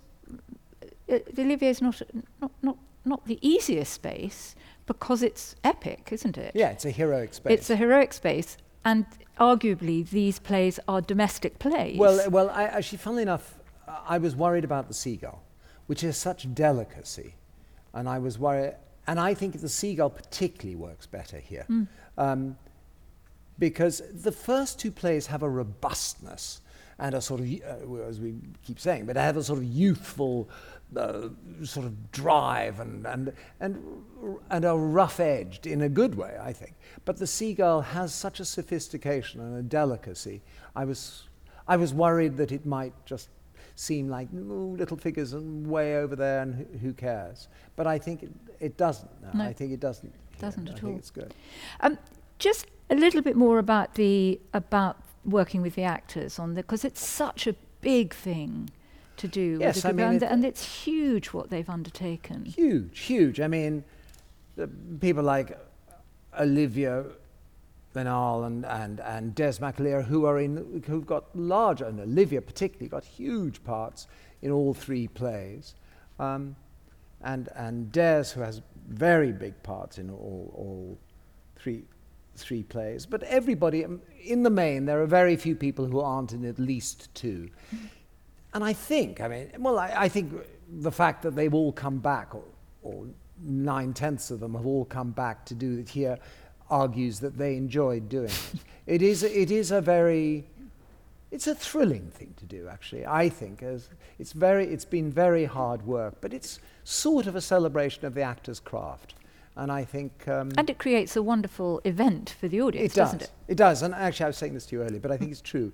uh, 1.10 1.20
Olivier 1.40 1.70
is 1.70 1.82
not, 1.82 2.02
not, 2.42 2.52
not, 2.62 2.78
not 3.06 3.26
the 3.26 3.40
easiest 3.42 3.94
space 3.94 4.54
because 4.86 5.24
it's 5.24 5.56
epic, 5.64 6.10
isn't 6.12 6.38
it? 6.38 6.52
yeah, 6.54 6.70
it's 6.70 6.84
a 6.84 6.92
heroic 6.92 7.34
space. 7.34 7.54
It's 7.54 7.70
a 7.70 7.78
heroic 7.78 8.12
space, 8.12 8.58
and 8.84 9.06
arguably 9.40 10.10
these 10.10 10.40
plays 10.40 10.78
are 10.90 11.00
domestic 11.00 11.58
plays. 11.58 11.98
Well, 11.98 12.20
uh, 12.20 12.30
well, 12.30 12.50
I, 12.50 12.64
actually, 12.64 12.98
funnily 12.98 13.24
enough, 13.24 13.60
I 13.88 14.18
was 14.18 14.36
worried 14.36 14.66
about 14.66 14.90
the 14.90 14.94
seagull, 14.94 15.42
which 15.88 16.04
is 16.04 16.18
such 16.18 16.54
delicacy, 16.54 17.36
and 17.94 18.10
I 18.10 18.20
was 18.20 18.38
worried, 18.38 18.76
and 19.12 19.20
I 19.20 19.34
think 19.34 19.60
the 19.60 19.68
seagull 19.68 20.10
particularly 20.10 20.78
works 20.78 21.06
better 21.06 21.38
here, 21.38 21.66
Mm. 21.70 21.88
um, 22.18 22.58
because 23.60 24.02
the 24.14 24.32
first 24.32 24.80
two 24.80 24.90
plays 24.90 25.28
have 25.28 25.44
a 25.44 25.50
robustness 25.50 26.62
and 26.98 27.14
a 27.14 27.20
sort 27.20 27.42
of, 27.42 27.48
uh, 27.48 28.08
as 28.08 28.22
we 28.22 28.36
keep 28.64 28.80
saying, 28.80 29.06
but 29.06 29.16
they 29.16 29.22
have 29.22 29.36
a 29.36 29.44
sort 29.44 29.60
of 29.60 29.66
youthful 29.66 30.48
uh, 30.96 31.28
sort 31.64 31.86
of 31.86 31.94
drive 32.12 32.80
and 32.80 33.06
and 33.06 33.34
and 33.60 33.74
and 34.50 34.66
are 34.66 34.78
rough 34.78 35.20
edged 35.20 35.68
in 35.68 35.82
a 35.82 35.90
good 35.90 36.16
way, 36.16 36.38
I 36.50 36.54
think. 36.54 36.74
But 37.06 37.18
the 37.18 37.28
seagull 37.28 37.82
has 37.82 38.14
such 38.14 38.40
a 38.40 38.46
sophistication 38.46 39.42
and 39.42 39.58
a 39.58 39.62
delicacy. 39.64 40.42
I 40.74 40.86
was 40.86 41.28
I 41.68 41.76
was 41.78 41.94
worried 41.94 42.38
that 42.38 42.52
it 42.52 42.66
might 42.66 42.94
just 43.06 43.30
seem 43.82 44.08
like 44.08 44.28
ooh, 44.34 44.76
little 44.78 44.98
figures 44.98 45.34
and 45.34 45.66
way 45.68 45.98
over 45.98 46.16
there, 46.16 46.42
and 46.44 46.54
who, 46.56 46.78
who 46.78 46.94
cares? 46.94 47.48
But 47.76 47.88
I 47.88 47.98
think 47.98 48.24
it, 48.24 48.32
it 48.60 48.78
doesn't. 48.78 49.10
No, 49.24 49.30
No. 49.40 49.50
I 49.50 49.54
think 49.54 49.72
it 49.74 49.80
doesn't. 49.80 50.14
Doesn't 50.40 50.68
I 50.70 50.72
at 50.74 50.80
think 50.80 50.92
all. 50.94 51.00
it's 51.00 51.10
good. 51.12 51.34
Um, 51.82 51.98
just 52.40 52.68
a 52.90 52.96
little 52.96 53.22
bit 53.22 53.36
more 53.36 53.58
about 53.60 53.96
the 53.96 54.40
about 54.54 54.98
working 55.26 55.62
with 55.62 55.76
the 55.76 55.84
actors 55.84 56.40
on 56.40 56.54
the 56.56 56.62
because 56.62 56.84
it's 56.86 57.04
such 57.24 57.48
a 57.48 57.56
big 57.82 58.14
thing 58.14 58.70
to 59.18 59.28
do. 59.28 59.52
with 59.54 59.62
Yes, 59.62 59.82
the 59.82 59.90
I 59.90 59.92
mean, 59.94 60.06
and, 60.08 60.24
it- 60.24 60.32
and 60.32 60.46
it's 60.46 60.64
huge 60.86 61.28
what 61.28 61.50
they've 61.50 61.70
undertaken. 61.70 62.46
Huge, 62.46 63.00
huge. 63.00 63.40
I 63.40 63.48
mean, 63.48 63.84
people 65.00 65.24
like 65.24 65.58
Olivia 66.40 67.06
Vinall 67.94 68.46
and, 68.46 68.66
and, 68.66 69.00
and 69.02 69.36
Des 69.36 69.54
McAleer, 69.54 70.06
who 70.06 70.26
are 70.26 70.40
in, 70.40 70.84
who've 70.88 71.06
got 71.06 71.36
larger, 71.36 71.86
and 71.86 72.00
Olivia 72.00 72.42
particularly, 72.42 72.88
got 72.88 73.04
huge 73.04 73.64
parts 73.64 74.08
in 74.42 74.52
all 74.52 74.74
three 74.74 75.08
plays. 75.08 75.76
Um, 76.20 76.56
and, 77.22 77.50
and 77.56 77.92
Des, 77.92 78.26
who 78.34 78.42
has 78.42 78.62
very 78.88 79.32
big 79.32 79.62
parts 79.64 79.98
in 79.98 80.10
all, 80.10 80.52
all 80.56 80.98
three, 81.56 81.84
three 82.36 82.64
plays. 82.64 83.06
But 83.06 83.24
everybody, 83.24 83.86
um, 83.86 84.02
in 84.24 84.44
the 84.44 84.50
main, 84.50 84.86
there 84.86 85.02
are 85.02 85.08
very 85.08 85.36
few 85.36 85.56
people 85.56 85.86
who 85.86 86.00
aren't 86.00 86.34
in 86.34 86.46
at 86.46 86.60
least 86.60 87.14
two. 87.14 87.50
And 88.54 88.64
I 88.64 88.74
think, 88.74 89.22
I 89.22 89.28
mean, 89.28 89.52
well, 89.60 89.80
I, 89.80 89.94
I 89.96 90.10
think 90.10 90.34
the 90.70 90.92
fact 90.92 91.22
that 91.24 91.36
they've 91.36 91.54
all 91.54 91.72
come 91.72 92.00
back, 92.00 92.34
or, 92.36 92.44
or 92.82 93.08
nine 93.44 93.94
tenths 93.94 94.32
of 94.32 94.40
them 94.40 94.56
have 94.56 94.66
all 94.66 94.86
come 94.86 95.12
back 95.12 95.46
to 95.46 95.54
do 95.54 95.80
it 95.80 95.90
here, 95.90 96.18
argues 96.72 97.20
that 97.20 97.38
they 97.38 97.56
enjoyed 97.58 98.10
doing 98.10 98.26
it. 98.30 98.54
it 98.88 99.02
is, 99.02 99.24
a- 99.24 99.40
it 99.42 99.52
is 99.52 99.72
a 99.72 99.82
very, 99.82 100.46
it's 101.30 101.46
a 101.48 101.54
thrilling 101.54 102.10
thing 102.10 102.34
to 102.38 102.46
do, 102.46 102.68
actually. 102.68 103.06
I 103.06 103.30
think 103.30 103.62
as 103.62 103.90
it's 104.18 104.32
very, 104.32 104.66
it's 104.66 104.86
been 104.86 105.12
very 105.12 105.46
hard 105.46 105.86
work, 105.86 106.16
but 106.22 106.34
it's 106.34 106.60
sort 106.84 107.28
of 107.28 107.36
a 107.36 107.42
celebration 107.42 108.06
of 108.06 108.14
the 108.16 108.22
actor's 108.22 108.60
craft. 108.60 109.14
And 109.56 109.72
I 109.72 109.84
think 109.84 110.28
um, 110.30 110.52
And 110.58 110.70
it 110.70 110.80
creates 110.80 111.16
a 111.18 111.22
wonderful 111.22 111.82
event 111.84 112.36
for 112.40 112.48
the 112.48 112.62
audience, 112.62 112.94
it 112.94 112.96
does. 112.96 113.08
doesn't 113.12 113.22
it? 113.24 113.32
It 113.50 113.58
does. 113.58 113.82
And 113.82 113.94
actually, 113.94 114.24
I 114.26 114.30
was 114.30 114.38
saying 114.38 114.54
this 114.54 114.66
to 114.68 114.78
you 114.78 114.82
earlier, 114.84 115.00
but 115.02 115.12
I 115.12 115.18
think 115.18 115.32
it's 115.32 115.42
true. 115.42 115.74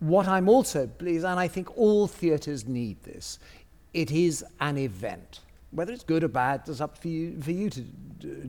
What 0.00 0.28
I'm 0.28 0.48
also 0.50 0.86
pleased, 0.86 1.24
and 1.24 1.40
I 1.40 1.48
think 1.48 1.76
all 1.78 2.06
theatres 2.06 2.66
need 2.68 3.02
this, 3.04 3.38
it 3.94 4.10
is 4.10 4.44
an 4.60 4.76
event. 4.76 5.40
Whether 5.76 5.92
it's 5.92 6.04
good 6.04 6.24
or 6.24 6.28
bad 6.28 6.66
is 6.68 6.80
up 6.80 6.96
for 6.96 7.08
you, 7.08 7.38
for 7.42 7.50
you 7.50 7.68
to, 7.68 7.84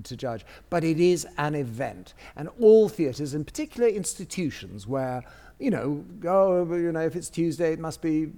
to 0.02 0.16
judge. 0.16 0.46
But 0.70 0.86
it 0.86 0.98
is 0.98 1.28
an 1.38 1.56
event. 1.56 2.14
And 2.38 2.48
all 2.58 2.88
theatres, 2.88 3.34
in 3.34 3.44
particular 3.44 3.90
institutions 3.90 4.88
where, 4.88 5.24
you 5.60 5.70
know, 5.70 6.06
oh, 6.26 6.74
you 6.74 6.92
know, 6.94 7.02
if 7.02 7.18
it's 7.18 7.30
Tuesday, 7.30 7.74
it 7.74 7.80
must 7.80 8.02
be 8.02 8.32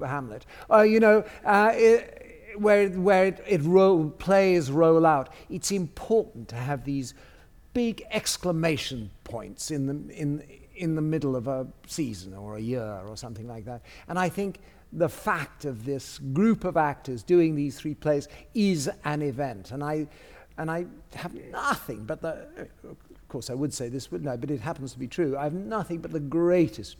Hamlet. 0.00 0.46
Or, 0.70 0.86
you 0.86 1.00
know, 1.00 1.24
uh, 1.44 1.72
it, 1.74 2.54
where, 2.56 2.88
where 2.90 3.26
it, 3.26 3.42
it 3.44 3.62
roll, 3.62 4.08
plays 4.08 4.70
roll 4.70 5.04
out, 5.04 5.30
it's 5.50 5.72
important 5.72 6.48
to 6.50 6.56
have 6.56 6.84
these 6.84 7.14
big 7.74 8.04
exclamation 8.12 9.10
points 9.24 9.72
in 9.72 9.86
the, 9.86 10.14
in, 10.14 10.44
in 10.78 10.94
the 10.94 11.02
middle 11.02 11.36
of 11.36 11.48
a 11.48 11.66
season 11.86 12.34
or 12.34 12.56
a 12.56 12.60
year 12.60 13.00
or 13.06 13.16
something 13.16 13.46
like 13.46 13.64
that. 13.64 13.82
And 14.08 14.18
I 14.18 14.28
think 14.28 14.60
the 14.92 15.08
fact 15.08 15.64
of 15.64 15.84
this 15.84 16.18
group 16.32 16.64
of 16.64 16.76
actors 16.76 17.22
doing 17.22 17.54
these 17.54 17.78
three 17.78 17.94
plays 17.94 18.28
is 18.54 18.90
an 19.04 19.22
event. 19.22 19.70
And 19.70 19.84
I, 19.84 20.06
and 20.56 20.70
I 20.70 20.86
have 21.14 21.34
nothing 21.34 22.04
but 22.04 22.22
the, 22.22 22.46
of 22.84 23.28
course, 23.28 23.50
I 23.50 23.54
would 23.54 23.74
say 23.74 23.88
this, 23.88 24.10
wouldn't 24.10 24.30
I? 24.30 24.36
But 24.36 24.50
it 24.50 24.60
happens 24.60 24.92
to 24.92 24.98
be 24.98 25.08
true. 25.08 25.36
I 25.36 25.44
have 25.44 25.52
nothing 25.52 25.98
but 25.98 26.12
the 26.12 26.20
greatest 26.20 26.96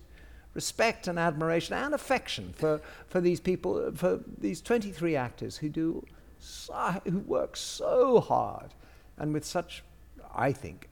respect 0.55 1.07
and 1.07 1.19
admiration 1.19 1.75
and 1.75 1.95
affection 1.95 2.53
for, 2.53 2.81
for 3.07 3.21
these 3.21 3.41
people, 3.41 3.93
for 3.95 4.21
these 4.39 4.61
23 4.61 5.17
actors 5.17 5.57
who 5.57 5.69
do, 5.69 6.05
so, 6.39 7.01
who 7.05 7.21
work 7.21 7.57
so 7.57 8.21
hard 8.21 8.75
and 9.17 9.33
with 9.33 9.45
such, 9.45 9.83
I 10.35 10.53
think, 10.53 10.89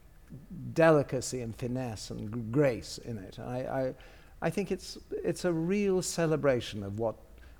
delicacy 0.73 1.41
and 1.41 1.55
finesse 1.55 2.09
and 2.11 2.51
grace 2.51 2.97
in 2.99 3.17
it. 3.17 3.39
I, 3.39 3.57
I, 3.59 3.93
I 4.41 4.49
think 4.49 4.71
it's, 4.71 4.97
it's 5.11 5.45
a 5.45 5.51
real 5.53 6.01
celebration 6.01 6.83
of 6.83 6.99
what, 6.99 7.15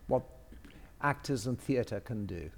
what 0.08 0.24
actors 1.02 1.48
and 1.48 1.60
theatre 1.60 2.00
can 2.00 2.26
do. 2.26 2.50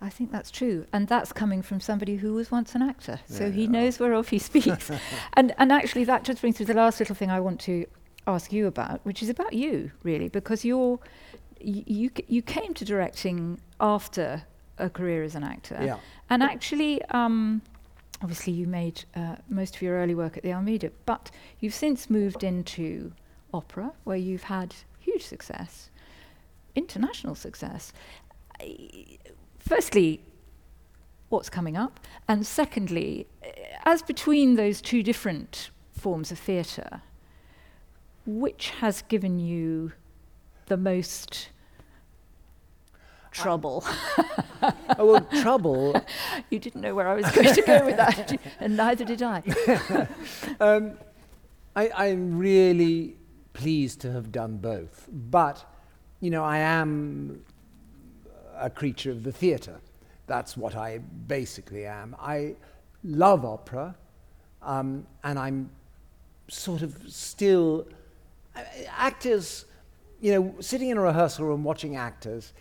I 0.00 0.10
think 0.10 0.30
that's 0.32 0.50
true, 0.50 0.84
and 0.92 1.08
that's 1.08 1.32
coming 1.32 1.62
from 1.62 1.80
somebody 1.80 2.16
who 2.16 2.34
was 2.34 2.50
once 2.50 2.74
an 2.74 2.82
actor, 2.82 3.20
so 3.26 3.44
Yeah, 3.46 3.50
he 3.52 3.62
yeah. 3.62 3.70
knows 3.70 3.98
whereof 3.98 4.28
he 4.28 4.38
speaks. 4.38 4.90
and 5.34 5.54
and 5.56 5.72
actually, 5.72 6.04
that 6.04 6.24
just 6.24 6.40
brings 6.42 6.58
me 6.60 6.66
to 6.66 6.72
the 6.74 6.78
last 6.78 6.98
little 7.00 7.14
thing 7.14 7.30
I 7.30 7.40
want 7.40 7.58
to 7.60 7.86
ask 8.26 8.52
you 8.52 8.66
about, 8.66 9.00
which 9.04 9.22
is 9.22 9.30
about 9.30 9.54
you, 9.54 9.92
really, 10.02 10.28
because 10.28 10.62
you're 10.62 10.98
you 11.60 12.10
you 12.26 12.42
came 12.42 12.74
to 12.74 12.84
directing 12.84 13.60
after 13.80 14.42
a 14.78 14.90
career 14.90 15.22
as 15.22 15.34
an 15.36 15.44
actor, 15.44 15.78
Yeah. 15.80 15.98
and 16.28 16.42
actually. 16.42 17.02
Um, 17.06 17.62
Obviously, 18.24 18.54
you 18.54 18.66
made 18.66 19.04
uh, 19.14 19.36
most 19.50 19.76
of 19.76 19.82
your 19.82 19.96
early 19.96 20.14
work 20.14 20.38
at 20.38 20.42
the 20.42 20.50
Almeida, 20.50 20.90
but 21.04 21.30
you've 21.60 21.74
since 21.74 22.08
moved 22.08 22.42
into 22.42 23.12
opera, 23.52 23.92
where 24.04 24.16
you've 24.16 24.44
had 24.44 24.74
huge 24.98 25.22
success, 25.22 25.90
international 26.74 27.34
success. 27.34 27.92
Firstly, 29.58 30.22
what's 31.28 31.50
coming 31.50 31.76
up? 31.76 32.00
And 32.26 32.46
secondly, 32.46 33.26
as 33.84 34.00
between 34.00 34.56
those 34.56 34.80
two 34.80 35.02
different 35.02 35.68
forms 35.92 36.32
of 36.32 36.38
theatre, 36.38 37.02
which 38.24 38.70
has 38.70 39.02
given 39.02 39.38
you 39.38 39.92
the 40.64 40.78
most 40.78 41.50
trouble? 43.34 43.84
oh, 44.62 44.72
well, 44.98 45.20
trouble. 45.42 46.00
you 46.50 46.58
didn't 46.58 46.80
know 46.80 46.94
where 46.94 47.08
I 47.08 47.14
was 47.14 47.30
going 47.32 47.54
to 47.54 47.62
go 47.62 47.84
with 47.84 47.96
that, 47.96 48.40
and 48.60 48.76
neither 48.76 49.04
did 49.04 49.22
I. 49.22 49.42
um, 50.60 50.92
I, 51.76 51.90
I'm 51.94 52.38
really 52.38 53.16
pleased 53.52 54.00
to 54.02 54.12
have 54.12 54.32
done 54.32 54.56
both, 54.56 55.08
but 55.12 55.64
you 56.20 56.30
know, 56.30 56.44
I 56.44 56.58
am 56.58 57.44
a 58.56 58.70
creature 58.70 59.10
of 59.10 59.24
the 59.24 59.32
theatre. 59.32 59.80
That's 60.26 60.56
what 60.56 60.74
I 60.74 60.98
basically 60.98 61.84
am. 61.84 62.16
I 62.18 62.54
love 63.02 63.44
opera, 63.44 63.94
um, 64.62 65.06
and 65.22 65.38
I'm 65.38 65.70
sort 66.48 66.82
of 66.82 66.96
still 67.08 67.86
uh, 68.56 68.62
actors. 68.88 69.66
You 70.20 70.32
know, 70.32 70.54
sitting 70.60 70.88
in 70.88 70.96
a 70.96 71.02
rehearsal 71.02 71.44
room 71.44 71.64
watching 71.64 71.96
actors, 71.96 72.54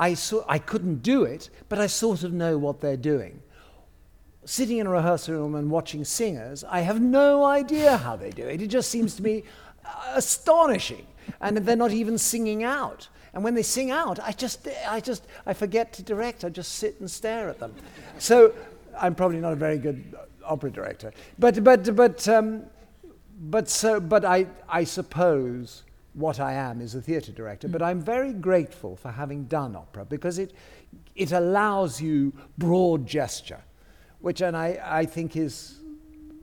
I 0.00 0.14
saw 0.14 0.44
I 0.48 0.58
couldn't 0.58 1.02
do 1.02 1.24
it, 1.24 1.50
but 1.68 1.78
I 1.78 1.86
sort 1.86 2.24
of 2.24 2.32
know 2.32 2.58
what 2.58 2.80
they're 2.80 2.96
doing 2.96 3.42
sitting 4.44 4.78
in 4.78 4.86
a 4.86 4.90
rehearsal 4.90 5.34
room 5.34 5.54
and 5.54 5.70
watching 5.70 6.04
singers, 6.04 6.64
I 6.64 6.80
have 6.80 7.00
no 7.00 7.44
idea 7.44 7.96
how 7.96 8.16
they 8.16 8.30
do 8.30 8.46
it. 8.46 8.60
It 8.60 8.68
just 8.68 8.90
seems 8.90 9.14
to 9.16 9.22
me 9.22 9.44
uh, 9.84 10.12
astonishing. 10.14 11.06
And 11.40 11.56
they're 11.58 11.76
not 11.76 11.92
even 11.92 12.18
singing 12.18 12.64
out. 12.64 13.08
And 13.32 13.44
when 13.44 13.54
they 13.54 13.62
sing 13.62 13.92
out, 13.92 14.18
I 14.18 14.32
just, 14.32 14.66
I 14.88 14.98
just, 14.98 15.24
I 15.46 15.54
forget 15.54 15.92
to 15.94 16.02
direct. 16.02 16.44
I 16.44 16.48
just 16.48 16.72
sit 16.72 16.98
and 16.98 17.08
stare 17.08 17.48
at 17.48 17.60
them. 17.60 17.72
So 18.18 18.52
I'm 18.98 19.14
probably 19.14 19.38
not 19.38 19.52
a 19.52 19.56
very 19.56 19.78
good 19.78 20.16
opera 20.44 20.72
director. 20.72 21.12
But, 21.38 21.62
but, 21.62 21.94
but, 21.94 22.26
um, 22.26 22.64
but, 23.38 23.68
so, 23.68 24.00
but 24.00 24.24
I, 24.24 24.46
I 24.68 24.82
suppose 24.82 25.84
what 26.14 26.40
I 26.40 26.54
am 26.54 26.80
is 26.80 26.94
a 26.94 27.00
theatre 27.00 27.32
director, 27.32 27.68
but 27.68 27.82
I'm 27.82 28.00
very 28.00 28.32
grateful 28.32 28.96
for 28.96 29.10
having 29.10 29.44
done 29.44 29.76
opera 29.76 30.04
because 30.04 30.38
it, 30.38 30.52
it 31.14 31.32
allows 31.32 32.00
you 32.00 32.32
broad 32.58 33.06
gesture, 33.06 33.60
which 34.20 34.40
and 34.40 34.56
I, 34.56 34.78
I 34.82 35.06
think 35.06 35.36
is, 35.36 35.78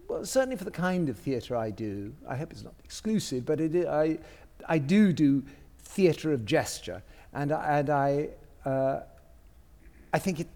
well, 0.07 0.25
certainly 0.25 0.55
for 0.55 0.63
the 0.63 0.71
kind 0.71 1.09
of 1.09 1.17
theatre 1.17 1.55
I 1.55 1.71
do, 1.71 2.13
I 2.27 2.35
hope 2.37 2.51
it's 2.51 2.63
not 2.63 2.75
exclusive, 2.83 3.45
but 3.45 3.59
it, 3.59 3.85
I, 3.87 4.19
I 4.67 4.77
do 4.77 5.11
do 5.11 5.43
theatre 5.79 6.31
of 6.31 6.45
gesture, 6.45 7.03
and, 7.33 7.51
and 7.51 7.89
I, 7.89 8.29
uh, 8.65 9.01
I 10.13 10.19
think 10.19 10.39
it, 10.39 10.47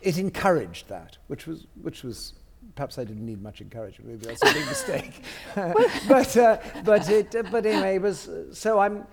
it 0.00 0.18
encouraged 0.18 0.88
that, 0.88 1.18
which 1.26 1.46
was, 1.46 1.66
which 1.82 2.02
was 2.02 2.32
perhaps 2.74 2.98
I 2.98 3.04
didn't 3.04 3.24
need 3.24 3.42
much 3.42 3.60
encouragement. 3.60 4.10
Maybe 4.10 4.26
that's 4.26 4.42
a 4.42 4.52
big 4.52 4.66
mistake. 4.66 5.22
but 6.08 6.36
uh, 6.36 6.58
but 6.84 7.08
it 7.08 7.34
uh, 7.34 7.42
but 7.50 7.66
anyway, 7.66 7.96
it 7.96 8.02
was 8.02 8.28
uh, 8.28 8.52
so 8.52 8.78
I'm 8.78 9.06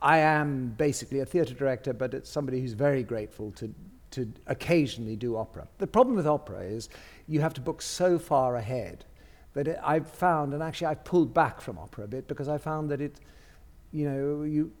I 0.00 0.18
am 0.18 0.74
basically 0.76 1.20
a 1.20 1.26
theatre 1.26 1.54
director, 1.54 1.92
but 1.92 2.14
it's 2.14 2.30
somebody 2.30 2.60
who's 2.60 2.74
very 2.74 3.02
grateful 3.02 3.50
to 3.52 3.74
to 4.12 4.32
occasionally 4.46 5.16
do 5.16 5.36
opera. 5.36 5.66
The 5.78 5.88
problem 5.88 6.14
with 6.16 6.26
opera 6.26 6.60
is 6.60 6.88
you 7.26 7.40
have 7.40 7.54
to 7.54 7.60
book 7.60 7.82
so 7.82 8.18
far 8.18 8.56
ahead 8.56 9.04
that 9.54 9.66
it, 9.66 9.78
I've 9.82 10.08
found, 10.08 10.52
and 10.54 10.62
actually 10.62 10.88
I've 10.88 11.04
pulled 11.04 11.34
back 11.34 11.60
from 11.60 11.78
opera 11.78 12.04
a 12.04 12.08
bit 12.08 12.28
because 12.28 12.48
I 12.48 12.58
found 12.58 12.90
that 12.90 13.00
it, 13.00 13.18
you 13.92 14.08
know, 14.08 14.42
you 14.44 14.72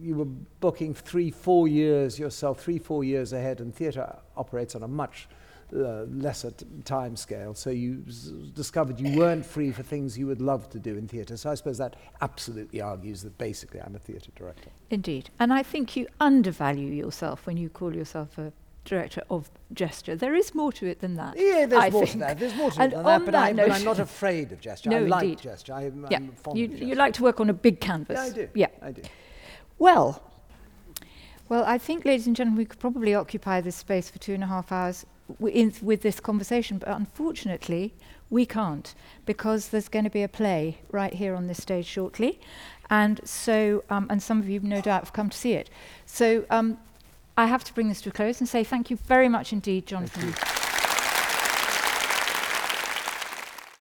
you 0.00 0.16
were 0.16 0.24
booking 0.24 0.94
three, 0.94 1.30
four 1.30 1.68
years 1.68 2.18
yourself, 2.18 2.60
three, 2.60 2.78
four 2.78 3.04
years 3.04 3.32
ahead, 3.32 3.60
and 3.60 3.74
theatre 3.74 4.16
operates 4.36 4.74
on 4.74 4.82
a 4.82 4.88
much 4.88 5.28
uh, 5.74 6.04
lesser 6.10 6.50
t- 6.50 6.66
time 6.84 7.16
scale. 7.16 7.54
So 7.54 7.70
you 7.70 8.04
s- 8.08 8.30
discovered 8.54 9.00
you 9.00 9.16
weren't 9.18 9.44
free 9.44 9.70
for 9.72 9.82
things 9.82 10.18
you 10.18 10.26
would 10.26 10.40
love 10.42 10.68
to 10.70 10.78
do 10.78 10.96
in 10.96 11.08
theatre. 11.08 11.36
So 11.36 11.50
I 11.50 11.54
suppose 11.54 11.78
that 11.78 11.96
absolutely 12.20 12.80
argues 12.80 13.22
that 13.22 13.36
basically 13.38 13.80
I'm 13.80 13.94
a 13.94 13.98
theatre 13.98 14.30
director. 14.36 14.70
Indeed. 14.90 15.30
And 15.38 15.52
I 15.52 15.62
think 15.62 15.96
you 15.96 16.06
undervalue 16.20 16.90
yourself 16.92 17.46
when 17.46 17.56
you 17.56 17.68
call 17.68 17.94
yourself 17.94 18.36
a 18.38 18.52
director 18.84 19.22
of 19.30 19.48
gesture. 19.72 20.16
There 20.16 20.34
is 20.34 20.54
more 20.54 20.72
to 20.72 20.86
it 20.86 21.00
than 21.00 21.14
that. 21.14 21.34
Yeah, 21.36 21.66
there's 21.66 21.82
I 21.84 21.90
more 21.90 22.02
think. 22.02 22.12
to 22.12 22.18
that. 22.18 22.38
There's 22.38 22.54
more 22.56 22.70
to 22.72 22.80
And 22.82 22.92
it 22.92 22.96
than 22.96 23.04
that, 23.04 23.24
but, 23.24 23.32
that 23.32 23.42
I, 23.44 23.52
but 23.52 23.70
I'm 23.70 23.84
not 23.84 23.98
afraid 23.98 24.52
of 24.52 24.60
gesture. 24.60 24.90
No, 24.90 24.96
I 24.96 25.00
like 25.00 25.22
indeed. 25.22 25.40
gesture. 25.40 25.72
I'm, 25.72 26.06
Yeah, 26.10 26.16
I'm 26.18 26.32
fond 26.32 26.58
you, 26.58 26.64
of 26.64 26.70
gesture. 26.72 26.86
you 26.86 26.94
like 26.96 27.14
to 27.14 27.22
work 27.22 27.40
on 27.40 27.48
a 27.48 27.54
big 27.54 27.80
canvas. 27.80 28.16
Yeah, 28.16 28.24
I 28.24 28.30
do. 28.30 28.48
Yeah. 28.54 28.66
I 28.82 28.90
do. 28.92 29.02
Well, 29.78 30.22
well, 31.48 31.64
I 31.66 31.78
think, 31.78 32.04
ladies 32.04 32.26
and 32.26 32.34
gentlemen, 32.34 32.58
we 32.58 32.64
could 32.64 32.78
probably 32.78 33.14
occupy 33.14 33.60
this 33.60 33.76
space 33.76 34.08
for 34.10 34.18
two 34.18 34.32
and 34.34 34.42
a 34.42 34.46
half 34.46 34.72
hours 34.72 35.04
in, 35.40 35.72
with 35.82 36.02
this 36.02 36.20
conversation, 36.20 36.78
but 36.78 36.88
unfortunately, 36.88 37.94
we 38.30 38.46
can't 38.46 38.94
because 39.26 39.68
there's 39.68 39.88
going 39.88 40.04
to 40.04 40.10
be 40.10 40.22
a 40.22 40.28
play 40.28 40.78
right 40.90 41.12
here 41.14 41.34
on 41.34 41.46
this 41.46 41.62
stage 41.62 41.86
shortly, 41.86 42.40
and 42.90 43.20
so, 43.24 43.84
um, 43.90 44.06
and 44.10 44.22
some 44.22 44.40
of 44.40 44.48
you, 44.48 44.60
no 44.60 44.80
doubt, 44.80 45.02
have 45.02 45.12
come 45.12 45.30
to 45.30 45.36
see 45.36 45.52
it. 45.52 45.70
So, 46.06 46.44
um, 46.50 46.78
I 47.36 47.46
have 47.46 47.64
to 47.64 47.72
bring 47.72 47.88
this 47.88 48.02
to 48.02 48.10
a 48.10 48.12
close 48.12 48.40
and 48.40 48.48
say 48.48 48.62
thank 48.62 48.90
you 48.90 48.96
very 48.96 49.28
much 49.28 49.52
indeed, 49.52 49.86
Jonathan. 49.86 50.61